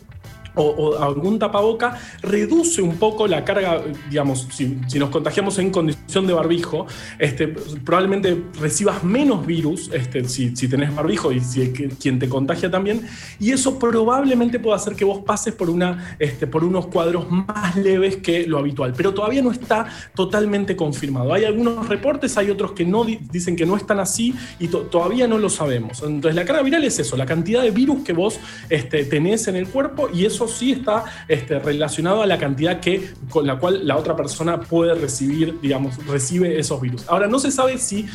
o, 0.55 0.97
algún 0.97 1.39
tapaboca 1.39 1.99
reduce 2.21 2.81
un 2.81 2.97
poco 2.97 3.27
la 3.27 3.43
carga, 3.43 3.81
digamos, 4.09 4.47
si, 4.51 4.77
nos 4.95 5.09
contagiamos 5.09 5.59
en 5.59 5.71
condición 5.71 6.27
de 6.27 6.33
barbijo, 6.33 6.87
este, 7.19 7.47
probablemente 7.47 8.41
recibas 8.59 9.03
menos 9.03 9.45
virus 9.45 9.89
este, 9.93 10.27
si, 10.27 10.55
si 10.55 10.67
tenés 10.67 10.95
barbijo 10.95 11.31
y 11.31 11.39
si 11.39 11.71
quien 11.71 12.19
te 12.19 12.29
contagia 12.29 12.69
también, 12.71 13.01
y 13.39 13.51
eso 13.51 13.77
probablemente 13.79 14.59
pueda 14.59 14.77
hacer 14.77 14.95
que 14.95 15.05
vos 15.05 15.19
pases 15.25 15.53
por, 15.53 15.69
una, 15.69 16.15
este, 16.19 16.47
por 16.47 16.63
unos 16.63 16.87
cuadros 16.87 17.29
más 17.29 17.75
leves 17.75 18.17
que 18.17 18.47
lo 18.47 18.57
habitual, 18.57 18.93
pero 18.95 19.13
todavía 19.13 19.41
no 19.41 19.51
está 19.51 19.87
totalmente 20.15 20.75
confirmado. 20.75 21.33
Hay 21.33 21.43
algunos 21.43 21.87
reportes, 21.87 22.37
hay 22.37 22.49
otros 22.49 22.71
que 22.71 22.85
no 22.85 23.03
dicen 23.03 23.55
que 23.55 23.65
no 23.65 23.75
están 23.75 23.99
así 23.99 24.33
y 24.59 24.67
todavía 24.67 25.27
no 25.27 25.37
lo 25.37 25.49
sabemos. 25.49 26.01
Entonces 26.03 26.35
la 26.35 26.45
carga 26.45 26.63
viral 26.63 26.83
es 26.83 26.99
eso, 26.99 27.17
la 27.17 27.25
cantidad 27.25 27.61
de 27.61 27.71
virus 27.71 28.03
que 28.03 28.13
vos 28.13 28.39
este, 28.69 29.05
tenés 29.05 29.47
en 29.47 29.55
el 29.55 29.67
cuerpo 29.67 30.09
y 30.13 30.25
eso 30.25 30.44
sí 30.47 30.71
está 30.71 31.03
este, 31.27 31.59
relacionado 31.59 32.21
a 32.21 32.25
la 32.25 32.37
cantidad 32.37 32.79
que, 32.79 33.13
con 33.29 33.45
la 33.45 33.57
cual 33.57 33.85
la 33.87 33.97
otra 33.97 34.15
persona 34.15 34.59
puede 34.59 34.93
recibir, 34.95 35.59
digamos, 35.61 36.05
recibe 36.07 36.59
esos 36.59 36.79
virus. 36.81 37.07
Ahora, 37.07 37.27
no 37.27 37.39
se 37.39 37.51
sabe 37.51 37.77
si, 37.77 38.05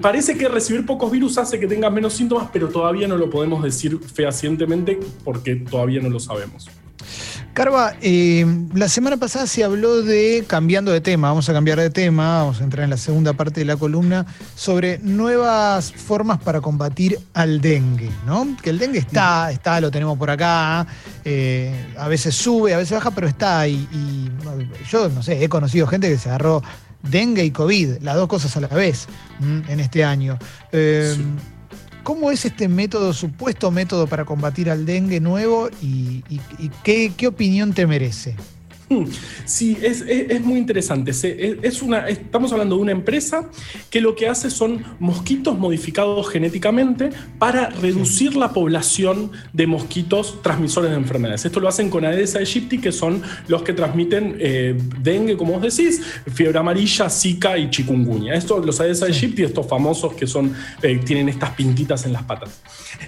parece 0.00 0.36
que 0.36 0.48
recibir 0.48 0.86
pocos 0.86 1.10
virus 1.10 1.38
hace 1.38 1.58
que 1.58 1.66
tengas 1.66 1.92
menos 1.92 2.14
síntomas, 2.14 2.48
pero 2.52 2.68
todavía 2.68 3.08
no 3.08 3.16
lo 3.16 3.30
podemos 3.30 3.62
decir 3.62 3.98
fehacientemente 3.98 4.98
porque 5.24 5.56
todavía 5.56 6.00
no 6.00 6.10
lo 6.10 6.20
sabemos. 6.20 6.68
Carva, 7.54 7.94
eh, 8.00 8.44
la 8.74 8.88
semana 8.88 9.16
pasada 9.16 9.46
se 9.46 9.62
habló 9.62 10.02
de, 10.02 10.42
cambiando 10.44 10.90
de 10.90 11.00
tema, 11.00 11.28
vamos 11.28 11.48
a 11.48 11.52
cambiar 11.52 11.78
de 11.78 11.88
tema, 11.88 12.38
vamos 12.38 12.60
a 12.60 12.64
entrar 12.64 12.82
en 12.82 12.90
la 12.90 12.96
segunda 12.96 13.32
parte 13.32 13.60
de 13.60 13.66
la 13.66 13.76
columna, 13.76 14.26
sobre 14.56 14.98
nuevas 14.98 15.92
formas 15.92 16.40
para 16.40 16.60
combatir 16.60 17.16
al 17.32 17.60
dengue, 17.60 18.10
¿no? 18.26 18.56
Que 18.60 18.70
el 18.70 18.80
dengue 18.80 18.98
está, 18.98 19.52
está, 19.52 19.80
lo 19.80 19.92
tenemos 19.92 20.18
por 20.18 20.30
acá, 20.30 20.84
eh, 21.24 21.72
a 21.96 22.08
veces 22.08 22.34
sube, 22.34 22.74
a 22.74 22.78
veces 22.78 22.98
baja, 22.98 23.12
pero 23.12 23.28
está. 23.28 23.68
Y, 23.68 23.88
y 23.92 24.32
yo, 24.90 25.08
no 25.08 25.22
sé, 25.22 25.44
he 25.44 25.48
conocido 25.48 25.86
gente 25.86 26.08
que 26.08 26.18
se 26.18 26.30
agarró 26.30 26.60
dengue 27.04 27.44
y 27.44 27.52
COVID, 27.52 27.98
las 28.00 28.16
dos 28.16 28.26
cosas 28.26 28.56
a 28.56 28.60
la 28.62 28.68
vez 28.68 29.06
en 29.40 29.78
este 29.78 30.02
año. 30.02 30.38
Eh, 30.72 31.16
¿Cómo 32.04 32.30
es 32.30 32.44
este 32.44 32.68
método, 32.68 33.14
supuesto 33.14 33.70
método 33.70 34.06
para 34.06 34.26
combatir 34.26 34.70
al 34.70 34.84
dengue 34.84 35.20
nuevo 35.20 35.70
y, 35.80 36.22
qué, 36.84 37.26
opinión 37.26 37.72
te 37.72 37.86
merece? 37.86 38.36
Sí, 39.44 39.76
es, 39.80 40.04
muy 40.42 40.58
interesante. 40.58 41.12
Es 41.12 41.82
una, 41.82 42.08
estamos 42.08 42.52
hablando 42.52 42.76
de 42.76 42.82
una 42.82 42.92
empresa 42.92 43.48
que 43.90 44.00
lo 44.00 44.14
que 44.14 44.28
hace 44.28 44.50
son 44.50 44.84
mosquitos 44.98 45.58
modificados 45.58 46.28
genéticamente 46.28 47.10
para 47.38 47.70
reducir 47.70 48.36
la 48.36 48.52
población 48.52 49.32
de 49.52 49.66
mosquitos 49.66 50.42
transmisores 50.42 50.90
de 50.90 50.96
enfermedades. 50.96 51.44
Esto 51.44 51.60
lo 51.60 51.68
hacen 51.68 51.88
con 51.88 52.04
Aedes 52.04 52.36
aegypti, 52.36 52.78
que 52.78 52.92
son 52.92 53.22
los 53.48 53.62
que 53.62 53.72
transmiten 53.72 54.36
eh, 54.38 54.76
dengue, 55.00 55.36
como 55.36 55.58
vos 55.58 55.62
decís, 55.62 56.02
fiebre 56.32 56.58
amarilla, 56.58 57.08
zika 57.08 57.56
y 57.56 57.70
chikungunya. 57.70 58.34
Esto, 58.34 58.58
los 58.58 58.80
Aedes 58.80 59.02
aegypti, 59.02 59.42
estos 59.42 59.66
famosos 59.66 60.14
que 60.14 60.26
son, 60.26 60.54
eh, 60.82 61.00
tienen 61.04 61.28
estas 61.28 61.50
pintitas 61.50 62.04
en 62.04 62.12
las 62.12 62.24
patas. 62.24 62.60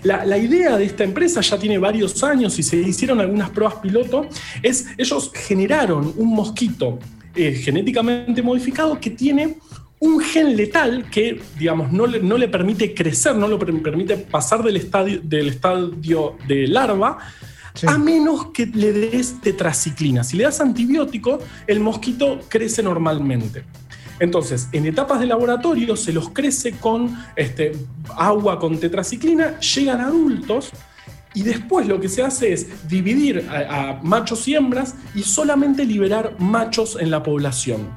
La, 0.03 0.25
la 0.25 0.39
idea 0.39 0.77
de 0.77 0.85
esta 0.85 1.05
empresa 1.05 1.41
ya 1.41 1.59
tiene 1.59 1.79
varios 1.79 2.23
años 2.23 2.59
y 2.59 2.63
se 2.63 2.77
hicieron 2.77 3.21
algunas 3.21 3.51
pruebas 3.51 3.77
piloto, 3.77 4.29
es 4.63 4.87
ellos 4.97 5.31
generan 5.35 5.66
un 5.73 6.35
mosquito 6.35 6.99
eh, 7.35 7.53
genéticamente 7.55 8.43
modificado 8.43 8.99
que 8.99 9.11
tiene 9.11 9.57
un 9.99 10.21
gen 10.21 10.57
letal 10.57 11.09
que, 11.11 11.41
digamos, 11.59 11.93
no 11.93 12.07
le, 12.07 12.21
no 12.21 12.37
le 12.37 12.49
permite 12.49 12.95
crecer, 12.95 13.35
no 13.35 13.49
le 13.49 13.57
permite 13.59 14.17
pasar 14.17 14.63
del 14.63 14.77
estadio, 14.77 15.21
del 15.23 15.49
estadio 15.49 16.37
de 16.47 16.67
larva, 16.67 17.19
a 17.87 17.99
menos 17.99 18.47
que 18.53 18.67
le 18.67 18.93
des 18.93 19.41
tetraciclina. 19.41 20.25
Si 20.25 20.37
le 20.37 20.45
das 20.45 20.61
antibiótico, 20.61 21.39
el 21.67 21.81
mosquito 21.81 22.41
crece 22.49 22.83
normalmente. 22.83 23.65
Entonces, 24.19 24.69
en 24.73 24.87
etapas 24.87 25.21
de 25.21 25.27
laboratorio 25.27 25.95
se 25.97 26.13
los 26.13 26.31
crece 26.31 26.73
con 26.73 27.15
este, 27.35 27.73
agua 28.17 28.59
con 28.59 28.79
tetraciclina, 28.79 29.61
llegan 29.61 30.01
adultos 30.01 30.71
y 31.37 31.43
después 31.43 31.87
lo 31.87 32.01
que 32.01 32.09
se 32.09 32.23
hace 32.23 32.55
es 32.55 32.89
dividir 32.89 33.47
a, 33.51 34.01
machos 34.03 34.49
y 34.49 34.55
hembras 34.55 34.95
y 35.15 35.23
solamente 35.23 35.85
liberar 35.85 36.35
machos 36.39 36.97
en 36.99 37.11
la 37.11 37.23
población. 37.23 37.91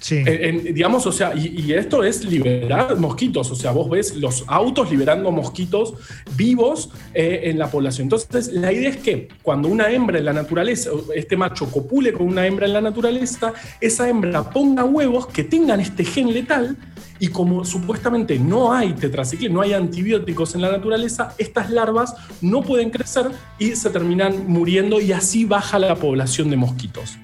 Sí. 0.00 0.22
digamos, 0.22 1.06
o 1.06 1.12
sea, 1.12 1.34
y, 1.34 1.72
esto 1.72 2.02
es 2.02 2.24
liberar 2.24 2.96
mosquitos, 2.96 3.50
o 3.50 3.54
sea, 3.56 3.72
vos 3.72 3.90
ves 3.90 4.16
los 4.16 4.44
autos 4.46 4.90
liberando 4.90 5.30
mosquitos 5.32 5.94
vivos 6.34 6.90
eh, 7.12 7.40
en 7.44 7.58
la 7.58 7.70
población. 7.70 8.04
Entonces, 8.04 8.52
la 8.52 8.72
idea 8.72 8.88
es 8.88 8.96
que 8.98 9.28
cuando 9.42 9.68
una 9.68 9.90
hembra 9.90 10.18
en 10.18 10.24
la 10.24 10.32
naturaleza, 10.32 10.90
este 11.14 11.36
macho 11.36 11.70
copule 11.70 12.12
con 12.12 12.26
una 12.26 12.46
hembra 12.46 12.66
en 12.66 12.72
la 12.72 12.80
naturaleza, 12.80 13.52
esa 13.80 14.08
hembra 14.08 14.48
ponga 14.48 14.84
huevos 14.84 15.26
que 15.26 15.44
tengan 15.44 15.80
este 15.80 16.04
gen 16.04 16.32
letal 16.32 16.76
y 17.18 17.28
como 17.28 17.64
supuestamente 17.64 18.38
no 18.38 18.72
hay 18.72 18.92
tetraciclina, 18.92 19.54
no 19.54 19.60
hay 19.60 19.72
antibióticos 19.72 20.54
en 20.54 20.62
la 20.62 20.70
naturaleza, 20.70 21.34
estas 21.38 21.70
larvas 21.70 22.14
no 22.40 22.62
pueden 22.62 22.90
crecer 22.90 23.30
y 23.58 23.74
se 23.76 23.90
terminan 23.90 24.46
muriendo 24.46 25.00
y 25.00 25.12
así 25.12 25.44
baja 25.44 25.78
la 25.78 25.96
población 25.96 26.50
de 26.50 26.56
mosquitos. 26.56 27.18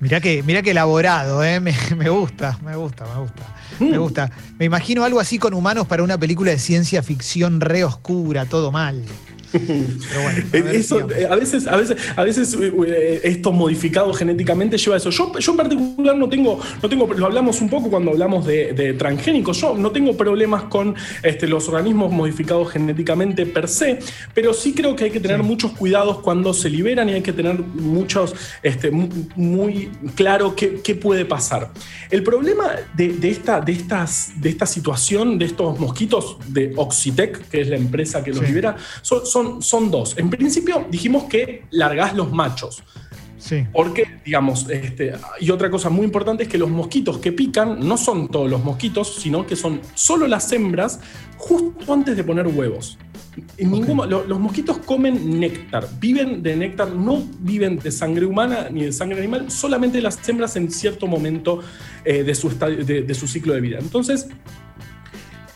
Mirá 0.00 0.20
que, 0.20 0.42
mirá 0.44 0.62
que 0.62 0.70
elaborado, 0.70 1.42
¿eh? 1.42 1.60
me, 1.60 1.72
gusta, 2.08 2.58
me 2.64 2.76
gusta, 2.76 3.04
me 3.06 3.20
gusta. 3.20 3.42
Me 3.80 3.98
mm. 3.98 4.00
gusta. 4.00 4.30
Me 4.58 4.64
imagino 4.64 5.04
algo 5.04 5.20
así 5.20 5.38
con 5.38 5.54
humanos 5.54 5.86
para 5.86 6.02
una 6.02 6.18
película 6.18 6.52
de 6.52 6.58
ciencia 6.58 7.02
ficción 7.02 7.60
re 7.60 7.84
oscura, 7.84 8.46
todo 8.46 8.70
mal. 8.70 9.04
Eh, 9.52 11.26
a 11.28 11.34
veces, 11.36 11.66
a 11.66 11.76
veces, 11.76 11.96
a 12.16 12.24
veces 12.24 12.54
eh, 12.54 12.72
eh, 12.86 13.20
esto 13.24 13.52
modificado 13.52 14.12
genéticamente 14.12 14.76
lleva 14.76 14.94
a 14.94 14.98
eso. 14.98 15.10
Yo, 15.10 15.38
yo 15.38 15.52
en 15.52 15.56
particular 15.56 16.16
no 16.16 16.28
tengo, 16.28 16.60
no 16.82 16.88
tengo, 16.88 17.12
lo 17.14 17.26
hablamos 17.26 17.60
un 17.60 17.68
poco 17.68 17.90
cuando 17.90 18.10
hablamos 18.10 18.46
de, 18.46 18.94
transgénicos. 18.98 19.60
Yo 19.60 19.74
no 19.74 19.90
tengo 19.90 20.16
problemas 20.16 20.64
con 20.64 20.94
este, 21.22 21.46
los 21.46 21.68
organismos 21.68 22.12
modificados 22.12 22.70
genéticamente 22.70 23.46
per 23.46 23.68
se, 23.68 23.98
pero 24.34 24.52
sí 24.52 24.74
creo 24.74 24.96
que 24.96 25.04
hay 25.04 25.10
que 25.10 25.20
tener 25.20 25.42
muchos 25.42 25.72
cuidados 25.72 26.20
cuando 26.20 26.52
se 26.52 26.68
liberan 26.68 27.08
y 27.08 27.12
hay 27.12 27.22
que 27.22 27.32
tener 27.32 27.58
muchos, 27.58 28.34
este, 28.62 28.90
muy, 28.90 29.90
claro 30.14 30.54
qué, 30.54 30.78
puede 30.98 31.24
pasar. 31.24 31.70
El 32.10 32.22
problema 32.22 32.70
de, 32.94 33.16
esta, 33.22 33.60
de, 33.60 33.72
estas, 33.72 34.32
de 34.40 34.48
esta 34.48 34.66
situación, 34.66 35.38
de 35.38 35.44
estos 35.44 35.78
mosquitos 35.78 36.38
de 36.48 36.72
Oxitec, 36.76 37.48
que 37.48 37.60
es 37.60 37.68
la 37.68 37.76
empresa 37.76 38.24
que 38.24 38.32
los 38.32 38.42
libera, 38.42 38.76
son 39.02 39.18
son, 39.24 39.37
dos. 39.90 40.16
En 40.16 40.30
principio 40.30 40.86
dijimos 40.90 41.24
que 41.24 41.64
largás 41.70 42.14
los 42.14 42.32
machos. 42.32 42.82
Sí. 43.38 43.64
Porque, 43.72 44.04
digamos, 44.24 44.68
este, 44.68 45.12
y 45.40 45.50
otra 45.50 45.70
cosa 45.70 45.90
muy 45.90 46.04
importante 46.04 46.42
es 46.42 46.48
que 46.48 46.58
los 46.58 46.68
mosquitos 46.68 47.18
que 47.18 47.30
pican 47.32 47.86
no 47.86 47.96
son 47.96 48.28
todos 48.28 48.50
los 48.50 48.62
mosquitos, 48.64 49.14
sino 49.14 49.46
que 49.46 49.54
son 49.54 49.80
solo 49.94 50.26
las 50.26 50.50
hembras 50.52 51.00
justo 51.36 51.92
antes 51.92 52.16
de 52.16 52.24
poner 52.24 52.48
huevos. 52.48 52.98
los 53.56 54.40
mosquitos 54.40 54.78
comen 54.78 55.38
néctar, 55.38 55.88
viven 56.00 56.42
de 56.42 56.56
néctar, 56.56 56.90
no 56.90 57.22
viven 57.38 57.78
de 57.78 57.92
sangre 57.92 58.26
humana 58.26 58.68
ni 58.72 58.82
de 58.82 58.92
sangre 58.92 59.18
animal, 59.20 59.50
solamente 59.52 60.00
las 60.00 60.28
hembras 60.28 60.56
en 60.56 60.70
cierto 60.70 61.06
momento 61.06 61.60
eh, 62.04 62.24
de, 62.24 62.34
su 62.34 62.48
de 62.58 63.14
su 63.14 63.28
ciclo 63.28 63.54
de 63.54 63.60
vida. 63.60 63.78
Entonces, 63.80 64.26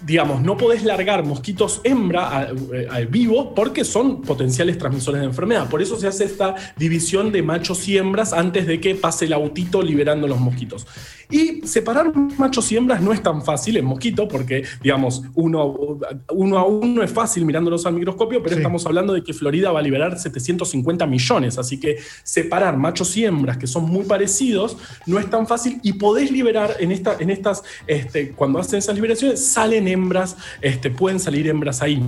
digamos, 0.04 0.42
no 0.42 0.56
podés 0.56 0.84
largar 0.84 1.24
mosquitos 1.24 1.80
hembra 1.84 2.48
al 2.90 3.06
vivo 3.06 3.54
porque 3.54 3.84
son 3.84 4.22
potenciales 4.22 4.78
transmisores 4.78 5.20
de 5.20 5.26
enfermedad. 5.26 5.68
Por 5.68 5.82
eso 5.82 5.98
se 5.98 6.06
hace 6.06 6.24
esta 6.24 6.54
división 6.76 7.32
de 7.32 7.42
machos 7.42 7.86
y 7.88 7.98
hembras 7.98 8.32
antes 8.32 8.66
de 8.66 8.80
que 8.80 8.94
pase 8.94 9.26
el 9.26 9.32
autito 9.32 9.82
liberando 9.82 10.26
los 10.26 10.40
mosquitos. 10.40 10.86
Y 11.32 11.66
separar 11.66 12.14
machos 12.36 12.70
y 12.70 12.76
hembras 12.76 13.00
no 13.00 13.10
es 13.10 13.22
tan 13.22 13.42
fácil 13.42 13.78
en 13.78 13.86
mosquito 13.86 14.28
porque, 14.28 14.64
digamos, 14.82 15.22
uno, 15.34 15.98
uno 16.30 16.58
a 16.58 16.66
uno 16.66 17.02
es 17.02 17.10
fácil 17.10 17.46
mirándolos 17.46 17.86
al 17.86 17.94
microscopio, 17.94 18.42
pero 18.42 18.56
estamos 18.56 18.84
hablando 18.84 19.14
de 19.14 19.24
que 19.24 19.32
Florida 19.32 19.72
va 19.72 19.78
a 19.78 19.82
liberar 19.82 20.18
750 20.18 21.06
millones. 21.06 21.56
Así 21.56 21.80
que 21.80 21.96
separar 22.22 22.76
machos 22.76 23.16
y 23.16 23.24
hembras 23.24 23.56
que 23.56 23.66
son 23.66 23.84
muy 23.84 24.04
parecidos 24.04 24.76
no 25.06 25.18
es 25.18 25.30
tan 25.30 25.46
fácil 25.46 25.80
y 25.82 25.94
podés 25.94 26.30
liberar 26.30 26.76
en, 26.78 26.92
esta, 26.92 27.16
en 27.18 27.30
estas, 27.30 27.62
este, 27.86 28.32
cuando 28.32 28.58
hacen 28.58 28.78
esas 28.78 28.94
liberaciones, 28.94 29.42
salen 29.42 29.88
hembras, 29.88 30.36
este, 30.60 30.90
pueden 30.90 31.18
salir 31.18 31.48
hembras 31.48 31.80
ahí. 31.80 32.02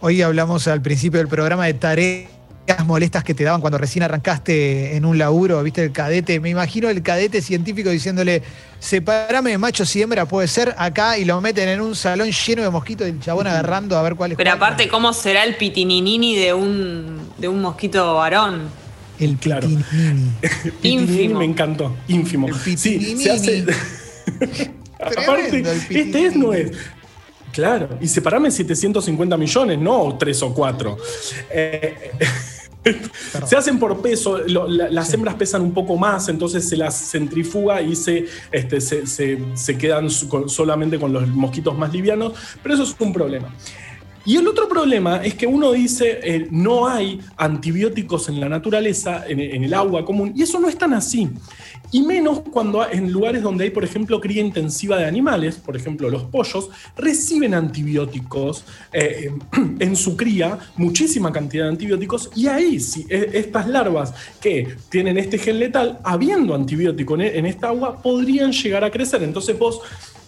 Hoy 0.00 0.22
hablamos 0.22 0.66
al 0.66 0.82
principio 0.82 1.18
del 1.18 1.28
programa 1.28 1.66
de 1.66 1.74
tareas 1.74 2.39
molestas 2.84 3.24
que 3.24 3.34
te 3.34 3.44
daban 3.44 3.60
cuando 3.60 3.78
recién 3.78 4.02
arrancaste 4.02 4.96
en 4.96 5.04
un 5.04 5.18
laburo, 5.18 5.62
viste 5.62 5.84
el 5.84 5.92
cadete, 5.92 6.40
me 6.40 6.50
imagino 6.50 6.88
el 6.88 7.02
cadete 7.02 7.42
científico 7.42 7.90
diciéndole, 7.90 8.42
separame 8.78 9.50
de 9.50 9.58
machos 9.58 9.94
y 9.96 10.02
hembra, 10.02 10.26
puede 10.26 10.48
ser 10.48 10.74
acá, 10.78 11.18
y 11.18 11.24
lo 11.24 11.40
meten 11.40 11.68
en 11.68 11.80
un 11.80 11.94
salón 11.94 12.30
lleno 12.30 12.62
de 12.62 12.70
mosquitos 12.70 13.06
y 13.06 13.10
el 13.10 13.20
chabón 13.20 13.46
agarrando 13.46 13.96
a 13.96 14.02
ver 14.02 14.14
cuál 14.14 14.32
es. 14.32 14.36
Pero 14.36 14.52
aparte, 14.52 14.88
¿cómo 14.88 15.12
será 15.12 15.44
el 15.44 15.56
pitininini 15.56 16.36
de 16.36 16.54
un, 16.54 17.30
de 17.38 17.48
un 17.48 17.60
mosquito 17.60 18.14
varón? 18.14 18.68
El 19.18 19.36
claro. 19.36 19.68
ínfimo. 20.82 21.38
me 21.38 21.44
encantó, 21.44 21.96
ínfimo. 22.08 22.48
sí, 22.76 23.16
se 23.16 23.30
hace... 23.30 23.66
aparte, 24.98 25.60
este 25.90 26.26
es, 26.26 26.36
no 26.36 26.52
es. 26.52 26.72
Claro, 27.52 27.98
y 28.00 28.06
separame 28.06 28.50
750 28.50 29.36
millones, 29.36 29.78
no 29.78 30.16
tres 30.18 30.42
o 30.42 30.54
cuatro. 30.54 30.96
Eh, 31.50 32.12
se 33.44 33.56
hacen 33.56 33.78
por 33.78 34.00
peso, 34.00 34.38
las 34.38 35.12
hembras 35.12 35.34
pesan 35.34 35.62
un 35.62 35.74
poco 35.74 35.96
más, 35.96 36.28
entonces 36.28 36.68
se 36.68 36.76
las 36.76 36.94
centrifuga 37.10 37.82
y 37.82 37.94
se, 37.94 38.26
este, 38.50 38.80
se, 38.80 39.78
quedan 39.78 40.08
solamente 40.10 40.98
con 40.98 41.12
los 41.12 41.26
mosquitos 41.28 41.76
más 41.76 41.92
livianos, 41.92 42.32
pero 42.62 42.74
eso 42.74 42.84
es 42.84 42.96
un 42.98 43.12
problema. 43.12 43.54
Y 44.24 44.36
el 44.36 44.46
otro 44.46 44.68
problema 44.68 45.24
es 45.24 45.34
que 45.34 45.46
uno 45.46 45.72
dice, 45.72 46.20
eh, 46.22 46.46
no 46.50 46.86
hay 46.86 47.20
antibióticos 47.38 48.28
en 48.28 48.38
la 48.38 48.48
naturaleza, 48.50 49.24
en, 49.26 49.64
el 49.64 49.72
agua 49.72 50.04
común, 50.04 50.32
y 50.36 50.42
eso 50.42 50.60
no 50.60 50.68
es 50.68 50.76
tan 50.76 50.92
así. 50.92 51.28
Y 51.90 52.02
menos 52.02 52.40
cuando 52.40 52.88
en 52.88 53.10
lugares 53.10 53.42
donde 53.42 53.64
hay, 53.64 53.70
por 53.70 53.82
ejemplo, 53.82 54.20
cría 54.20 54.42
intensiva 54.42 54.98
de 54.98 55.06
animales, 55.06 55.56
por 55.56 55.74
ejemplo, 55.74 56.10
los 56.10 56.24
pollos, 56.24 56.68
reciben 56.96 57.54
antibióticos 57.54 58.64
eh, 58.92 59.32
en 59.78 59.96
su 59.96 60.16
cría, 60.16 60.58
muchísima 60.76 61.32
cantidad 61.32 61.64
de 61.64 61.70
antibióticos, 61.70 62.30
y 62.36 62.46
ahí, 62.46 62.78
si 62.78 63.06
e, 63.08 63.30
estas 63.34 63.68
larvas 63.68 64.12
que 64.40 64.76
tienen 64.90 65.16
este 65.16 65.38
gen 65.38 65.58
letal, 65.58 65.98
habiendo 66.04 66.54
antibiótico 66.54 67.18
en 67.18 67.46
esta 67.46 67.68
agua, 67.68 68.02
podrían 68.02 68.52
llegar 68.52 68.84
a 68.84 68.90
crecer. 68.90 69.22
Entonces 69.22 69.58
vos 69.58 69.80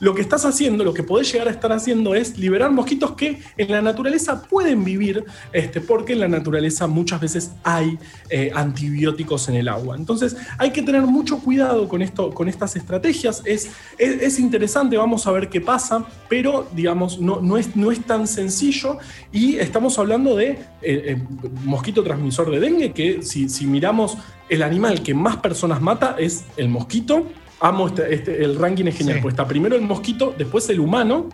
lo 0.02 0.16
que 0.16 0.21
estás 0.21 0.44
haciendo, 0.44 0.82
lo 0.82 0.92
que 0.92 1.04
podés 1.04 1.30
llegar 1.30 1.47
a 1.47 1.52
estar 1.52 1.71
haciendo 1.71 2.16
es 2.16 2.37
liberar 2.37 2.73
mosquitos 2.73 3.12
que 3.12 3.40
en 3.56 3.71
la 3.71 3.80
naturaleza 3.80 4.42
pueden 4.42 4.82
vivir, 4.82 5.25
este, 5.52 5.80
porque 5.80 6.14
en 6.14 6.18
la 6.18 6.26
naturaleza 6.26 6.88
muchas 6.88 7.21
veces 7.21 7.52
hay 7.62 7.97
eh, 8.28 8.50
antibióticos 8.52 9.49
en 9.49 9.54
el 9.54 9.68
agua. 9.68 9.94
Entonces 9.94 10.37
hay 10.59 10.73
que 10.73 10.82
tener 10.82 11.02
mucho 11.02 11.38
cuidado 11.38 11.87
con, 11.88 12.02
esto, 12.02 12.35
con 12.35 12.49
estas 12.49 12.75
estrategias. 12.75 13.42
Es, 13.44 13.71
es, 13.97 14.40
interesante, 14.40 14.97
vamos 14.97 15.25
a 15.28 15.30
ver 15.30 15.49
qué 15.49 15.61
pasa, 15.61 16.04
pero 16.28 16.66
digamos, 16.75 17.21
no, 17.21 17.40
no, 17.40 17.56
es, 17.56 17.76
no 17.76 17.92
es 17.92 18.04
tan 18.04 18.26
sencillo 18.26 18.99
y 19.30 19.59
estamos 19.59 20.00
hablando 20.00 20.35
de 20.35 20.49
eh, 20.49 20.59
eh, 20.82 21.23
mosquito 21.62 22.02
transmisor 22.02 22.50
de 22.50 22.59
dengue, 22.59 22.92
que 22.92 23.23
si, 23.23 23.49
si 23.49 23.68
miramos 23.68 24.18
el 24.49 24.64
animal 24.64 25.00
que 25.04 25.14
más 25.14 25.37
personas 25.37 25.80
mata 25.80 26.16
es 26.18 26.44
el 26.56 26.71
mosquito 26.71 27.25
amo 27.62 27.87
este, 27.87 28.14
este, 28.14 28.45
el 28.45 28.59
ranking 28.59 28.87
es 28.87 28.97
genial, 28.97 29.21
pues 29.23 29.33
está 29.33 29.47
primero 29.47 29.76
el 29.76 29.83
mosquito, 29.83 30.35
después 30.37 30.69
el 30.69 30.81
humano, 30.81 31.28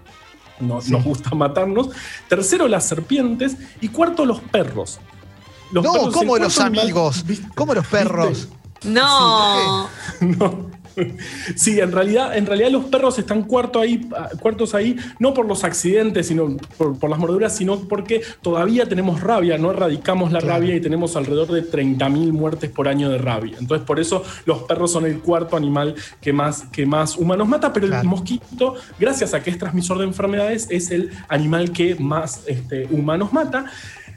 nos 0.61 0.91
gusta 1.03 1.35
matarnos, 1.35 1.91
tercero 2.29 2.69
las 2.69 2.87
serpientes 2.87 3.57
y 3.81 3.89
cuarto 3.89 4.25
los 4.25 4.41
perros. 4.41 5.01
no, 5.73 5.83
como 6.13 6.39
los 6.39 6.59
amigos, 6.61 7.25
como 7.55 7.75
los 7.75 7.87
perros. 7.87 8.49
No. 8.85 9.89
no. 10.21 10.78
Sí, 11.57 11.81
en 11.81 11.93
realidad, 11.93 12.37
en 12.37 12.47
realidad 12.47 12.71
los 12.71 12.85
perros 12.87 13.19
están 13.19 13.43
cuarto 13.43 13.81
ahí, 13.81 14.09
cuartos 14.41 14.75
ahí, 14.75 14.97
no 15.19 15.35
por 15.35 15.47
los 15.47 15.65
accidentes, 15.65 16.27
sino 16.27 16.57
por, 16.77 17.09
las 17.09 17.19
mordeduras, 17.19 17.57
sino 17.57 17.81
porque 17.81 18.23
todavía 18.43 18.87
tenemos 18.87 19.21
rabia, 19.21 19.59
no 19.59 19.71
erradicamos 19.71 20.33
la 20.33 20.41
rabia 20.41 20.75
y 20.75 20.81
tenemos 20.81 21.17
alrededor 21.17 21.49
de 21.49 21.65
30.000 21.65 22.33
muertes 22.33 22.71
por 22.71 22.89
año 22.89 23.09
de 23.09 23.19
rabia. 23.19 23.57
Entonces, 23.59 23.87
por 23.87 24.01
eso 24.01 24.23
los 24.45 24.63
perros 24.63 24.93
son 24.93 25.07
el 25.07 25.21
cuarto 25.21 25.57
animal 25.57 25.95
que 26.21 26.33
más, 26.33 26.63
que 26.65 26.87
más 26.87 27.17
humanos 27.17 27.49
mata, 27.49 27.73
pero 27.73 27.87
el 27.87 28.05
mosquito, 28.05 28.75
gracias 28.99 29.35
a 29.35 29.43
que 29.43 29.51
es 29.51 29.59
transmisor 29.59 29.99
de 29.99 30.05
enfermedades, 30.05 30.67
es 30.71 30.91
el 30.91 31.11
animal 31.29 31.73
que 31.73 31.95
más 31.97 32.43
este, 32.47 32.87
humanos 32.91 33.33
mata 33.33 33.67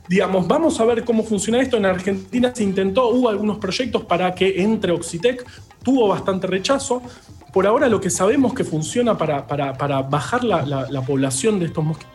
digamos, 0.07 0.45
vamos 0.45 0.77
a 0.81 0.83
ver 0.83 1.05
cómo 1.05 1.23
funciona 1.23 1.61
esto. 1.61 1.77
En 1.77 1.85
Argentina 1.85 2.53
se 2.53 2.63
intentó, 2.63 3.09
hubo 3.09 3.29
algunos 3.29 3.59
proyectos 3.59 4.03
para 4.03 4.35
que 4.35 4.61
entre 4.61 4.91
Oxitec, 4.91 5.45
tuvo 5.83 6.07
bastante 6.07 6.47
rechazo. 6.47 7.01
Por 7.53 7.67
ahora 7.67 7.89
lo 7.89 7.99
que 7.99 8.09
sabemos 8.09 8.53
que 8.53 8.63
funciona 8.63 9.17
para, 9.17 9.47
para, 9.47 10.01
bajar 10.03 10.43
la, 10.43 10.63
la 10.65 11.01
población 11.01 11.59
de 11.59 11.65
estos 11.65 11.83
mosquitos 11.83 12.11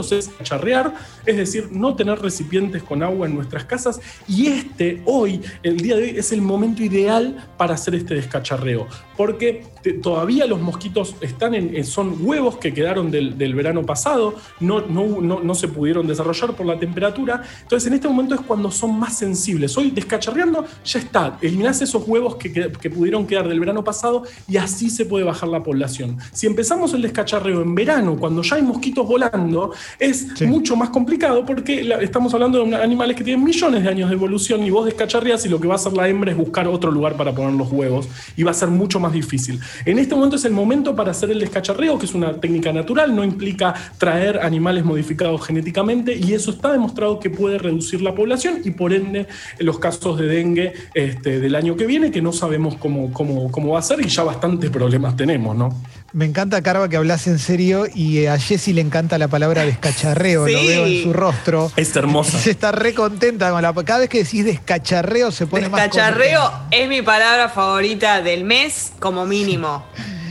es 0.00 0.30
charrear, 0.42 0.94
es 1.26 1.36
decir, 1.36 1.68
no 1.70 1.94
tener 1.94 2.18
recipientes 2.20 2.82
con 2.82 3.02
agua 3.02 3.26
en 3.26 3.34
nuestras 3.34 3.64
casas. 3.64 4.00
Y 4.26 4.46
este, 4.46 5.02
hoy, 5.04 5.42
el 5.62 5.76
día 5.76 5.96
de 5.96 6.02
hoy, 6.04 6.14
es 6.16 6.32
el 6.32 6.40
momento 6.40 6.82
ideal 6.82 7.48
para 7.58 7.74
hacer 7.74 7.94
este 7.94 8.14
descacharreo. 8.14 8.86
Porque 9.16 9.66
todavía 10.02 10.46
los 10.46 10.60
mosquitos 10.60 11.16
están 11.20 11.54
en, 11.54 11.84
son 11.84 12.16
huevos 12.20 12.56
que 12.56 12.72
quedaron 12.72 13.10
del, 13.10 13.54
verano 13.54 13.84
pasado, 13.84 14.34
no, 14.60 14.80
no, 14.80 15.20
no, 15.20 15.54
se 15.54 15.68
pudieron 15.68 16.06
desarrollar 16.06 16.54
por 16.54 16.64
la 16.64 16.78
temperatura. 16.78 17.42
Entonces, 17.62 17.88
en 17.88 17.94
este 17.94 18.08
momento 18.08 18.34
es 18.34 18.40
cuando 18.40 18.70
son 18.70 18.98
más 18.98 19.18
sensibles. 19.18 19.76
Hoy, 19.76 19.90
descacharreando, 19.90 20.64
ya 20.84 20.98
está. 20.98 21.38
Eliminás 21.42 21.82
esos 21.82 22.06
huevos 22.06 22.36
que, 22.36 22.50
que 22.52 22.90
pudieron 22.90 23.26
quedar 23.26 23.48
del 23.48 23.60
verano 23.60 23.84
pasado 23.84 24.22
y 24.48 24.56
así 24.56 24.88
se 24.88 25.04
puede 25.04 25.24
bajar 25.24 25.48
la 25.48 25.62
población. 25.62 26.16
Si 26.32 26.46
empezamos 26.46 26.94
el 26.94 27.02
descacharreo 27.02 27.62
en 27.62 27.74
verano, 27.74 28.16
cuando 28.18 28.42
ya 28.42 28.56
hay 28.56 28.62
mosquitos 28.62 29.06
volando, 29.06 29.72
es 29.98 30.40
mucho 30.42 30.76
más 30.76 30.90
complicado 30.90 31.44
porque 31.44 31.88
estamos 32.00 32.32
hablando 32.34 32.64
de 32.64 32.76
animales 32.76 33.16
que 33.16 33.24
tienen 33.24 33.44
millones 33.44 33.82
de 33.82 33.88
años 33.88 34.08
de 34.08 34.14
evolución 34.14 34.62
y 34.62 34.70
vos 34.70 34.84
descacharrías 34.84 35.44
y 35.46 35.48
lo 35.48 35.60
que 35.60 35.68
va 35.68 35.74
a 35.74 35.76
hacer 35.76 35.92
la 35.92 36.08
hembra 36.08 36.30
es 36.30 36.36
buscar 36.36 36.68
otro 36.68 36.90
lugar 36.90 37.16
para 37.16 37.32
poner 37.34 37.54
los 37.54 37.70
huevos 37.70 38.08
y 38.36 38.42
va 38.42 38.50
a 38.50 38.54
ser 38.54 38.68
mucho 38.68 39.00
más 39.00 39.12
difícil. 39.12 39.60
En 39.84 39.98
este 39.98 40.14
momento 40.14 40.36
es 40.36 40.44
el 40.44 40.52
momento 40.52 40.94
para 40.94 41.10
hacer 41.10 41.30
el 41.30 41.40
descacharreo, 41.40 41.98
que 41.98 42.06
es 42.06 42.14
una 42.14 42.40
técnica 42.40 42.72
natural, 42.72 43.14
no 43.14 43.24
implica 43.24 43.74
traer 43.98 44.40
animales 44.40 44.84
modificados 44.84 45.46
genéticamente 45.46 46.16
y 46.16 46.32
eso 46.32 46.50
está 46.50 46.72
demostrado 46.72 47.18
que 47.18 47.30
puede 47.30 47.58
reducir 47.58 48.02
la 48.02 48.14
población 48.14 48.60
y 48.64 48.70
por 48.70 48.92
ende 48.92 49.26
los 49.58 49.78
casos 49.78 50.18
de 50.18 50.26
dengue 50.26 50.72
este, 50.94 51.40
del 51.40 51.54
año 51.54 51.76
que 51.76 51.86
viene, 51.86 52.10
que 52.10 52.22
no 52.22 52.32
sabemos 52.32 52.76
cómo, 52.76 53.12
cómo, 53.12 53.50
cómo 53.50 53.72
va 53.72 53.78
a 53.78 53.82
ser 53.82 54.00
y 54.00 54.08
ya 54.08 54.22
bastantes 54.24 54.70
problemas 54.70 55.16
tenemos, 55.16 55.56
¿no? 55.56 55.74
Me 56.12 56.26
encanta, 56.26 56.60
Carva, 56.60 56.90
que 56.90 56.96
hablas 56.96 57.26
en 57.26 57.38
serio 57.38 57.86
y 57.94 58.26
a 58.26 58.38
Jessie 58.38 58.74
le 58.74 58.82
encanta 58.82 59.16
la 59.16 59.28
palabra 59.28 59.64
descacharreo, 59.64 60.40
lo 60.46 60.52
veo 60.52 60.86
en 60.86 61.02
su 61.04 61.12
rostro. 61.14 61.72
Es 61.74 61.96
hermosa. 61.96 62.38
Se 62.38 62.50
está 62.50 62.70
re 62.70 62.92
contenta 62.92 63.50
con 63.50 63.62
la. 63.62 63.72
Cada 63.72 64.00
vez 64.00 64.10
que 64.10 64.22
decís 64.22 64.44
descacharreo 64.44 65.30
se 65.30 65.46
pone 65.46 65.70
más. 65.70 65.80
Descacharreo 65.80 66.52
es 66.70 66.86
mi 66.86 67.00
palabra 67.00 67.48
favorita 67.48 68.20
del 68.20 68.44
mes, 68.44 68.92
como 69.00 69.24
mínimo. 69.24 69.86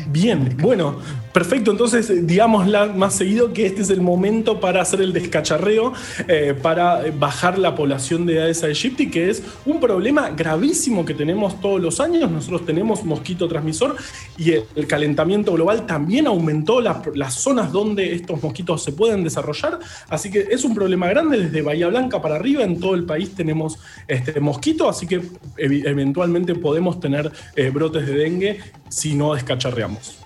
Bien, 0.06 0.56
bueno, 0.58 1.00
Perfecto, 1.34 1.72
entonces 1.72 2.28
digámosla 2.28 2.88
más 2.88 3.16
seguido 3.16 3.54
que 3.54 3.66
este 3.66 3.82
es 3.82 3.90
el 3.90 4.02
momento 4.02 4.60
para 4.60 4.82
hacer 4.82 5.02
el 5.02 5.14
descacharreo, 5.14 5.94
eh, 6.28 6.54
para 6.62 7.04
bajar 7.18 7.58
la 7.58 7.74
población 7.74 8.26
de 8.26 8.42
Aedes 8.42 8.64
aegypti, 8.64 9.10
que 9.10 9.30
es 9.30 9.42
un 9.66 9.80
problema 9.80 10.30
gravísimo 10.32 11.06
que 11.06 11.14
tenemos 11.14 11.62
todos 11.62 11.82
los 11.82 12.02
años. 12.02 12.30
Nosotros 12.30 12.66
tenemos 12.66 13.06
mosquito 13.06 13.48
transmisor 13.48 13.96
y 14.38 14.52
el, 14.52 14.88
calentamiento 14.88 15.54
global 15.54 15.86
también 15.86 16.28
aumentó 16.28 16.82
las 16.82 17.34
zonas 17.36 17.72
donde 17.72 18.14
estos 18.14 18.44
mosquitos 18.44 18.84
se 18.84 18.92
pueden 18.92 19.24
desarrollar. 19.24 19.80
Así 20.10 20.30
que 20.30 20.48
es 20.52 20.66
un 20.66 20.76
problema 20.76 21.08
grande 21.08 21.38
desde 21.38 21.62
Bahía 21.62 21.88
Blanca 21.88 22.22
para 22.22 22.36
arriba. 22.36 22.64
En 22.64 22.80
todo 22.80 22.94
el 22.94 23.06
país 23.06 23.34
tenemos 23.34 23.80
este 24.08 24.40
mosquito, 24.42 24.90
así 24.90 25.08
que 25.08 25.22
eventualmente 25.58 26.56
podemos 26.56 27.00
tener 27.00 27.32
eh, 27.56 27.70
brotes 27.70 28.06
de 28.06 28.14
dengue 28.16 28.60
si 28.90 29.16
no 29.16 29.34
descacharreamos. 29.34 30.21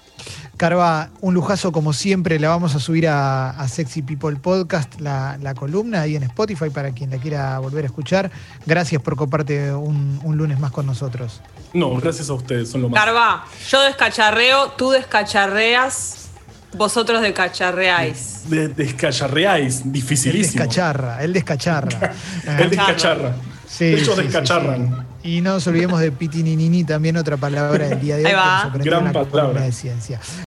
Carva, 0.57 1.09
un 1.19 1.33
lujazo 1.33 1.73
como 1.73 1.91
siempre, 1.91 2.39
la 2.39 2.47
vamos 2.47 2.75
a 2.75 2.79
subir 2.79 3.09
a, 3.09 3.65
Sexy 3.67 4.01
People 4.01 4.37
Podcast, 4.37 5.01
la, 5.01 5.53
columna 5.57 6.01
ahí 6.01 6.15
en 6.15 6.23
Spotify 6.23 6.69
para 6.69 6.91
quien 6.91 7.09
la 7.09 7.17
quiera 7.17 7.59
volver 7.59 7.83
a 7.83 7.87
escuchar. 7.87 8.31
Gracias 8.65 9.01
por 9.01 9.17
comparte 9.17 9.73
un, 9.73 10.19
lunes 10.23 10.59
más 10.59 10.71
con 10.71 10.85
nosotros. 10.85 11.41
No, 11.73 11.93
gracias 11.97 12.29
a 12.29 12.33
ustedes, 12.33 12.69
son 12.69 12.83
lo 12.83 12.89
más. 12.89 13.03
Carva, 13.03 13.45
yo 13.69 13.81
descacharreo, 13.81 14.71
tú 14.71 14.91
descacharreas, 14.91 16.29
vosotros 16.73 17.21
descacharreáis. 17.21 18.43
descacharreáis, 18.49 19.91
dificilísimo. 19.91 20.63
El 20.63 20.69
descacharra, 20.69 21.23
el 21.23 21.33
descacharra. 21.33 22.13
el 22.59 22.69
descacharra. 22.69 23.35
Sí, 23.67 23.85
Ellos 23.85 24.15
descacharran. 24.15 25.05
y 25.23 25.41
no 25.41 25.53
nos 25.53 25.67
olvidemos 25.67 25.99
de 25.99 26.11
pitininini, 26.11 26.83
también 26.83 27.17
otra 27.17 27.35
palabra 27.35 27.89
del 27.89 27.99
día 27.99 28.15
de 28.15 28.25
hoy. 28.25 28.31
Ahí 28.31 28.35
va. 28.35 28.71
Gran 28.75 29.11
palabra. 29.11 29.61
de 29.61 29.71
ciencia. 29.71 30.19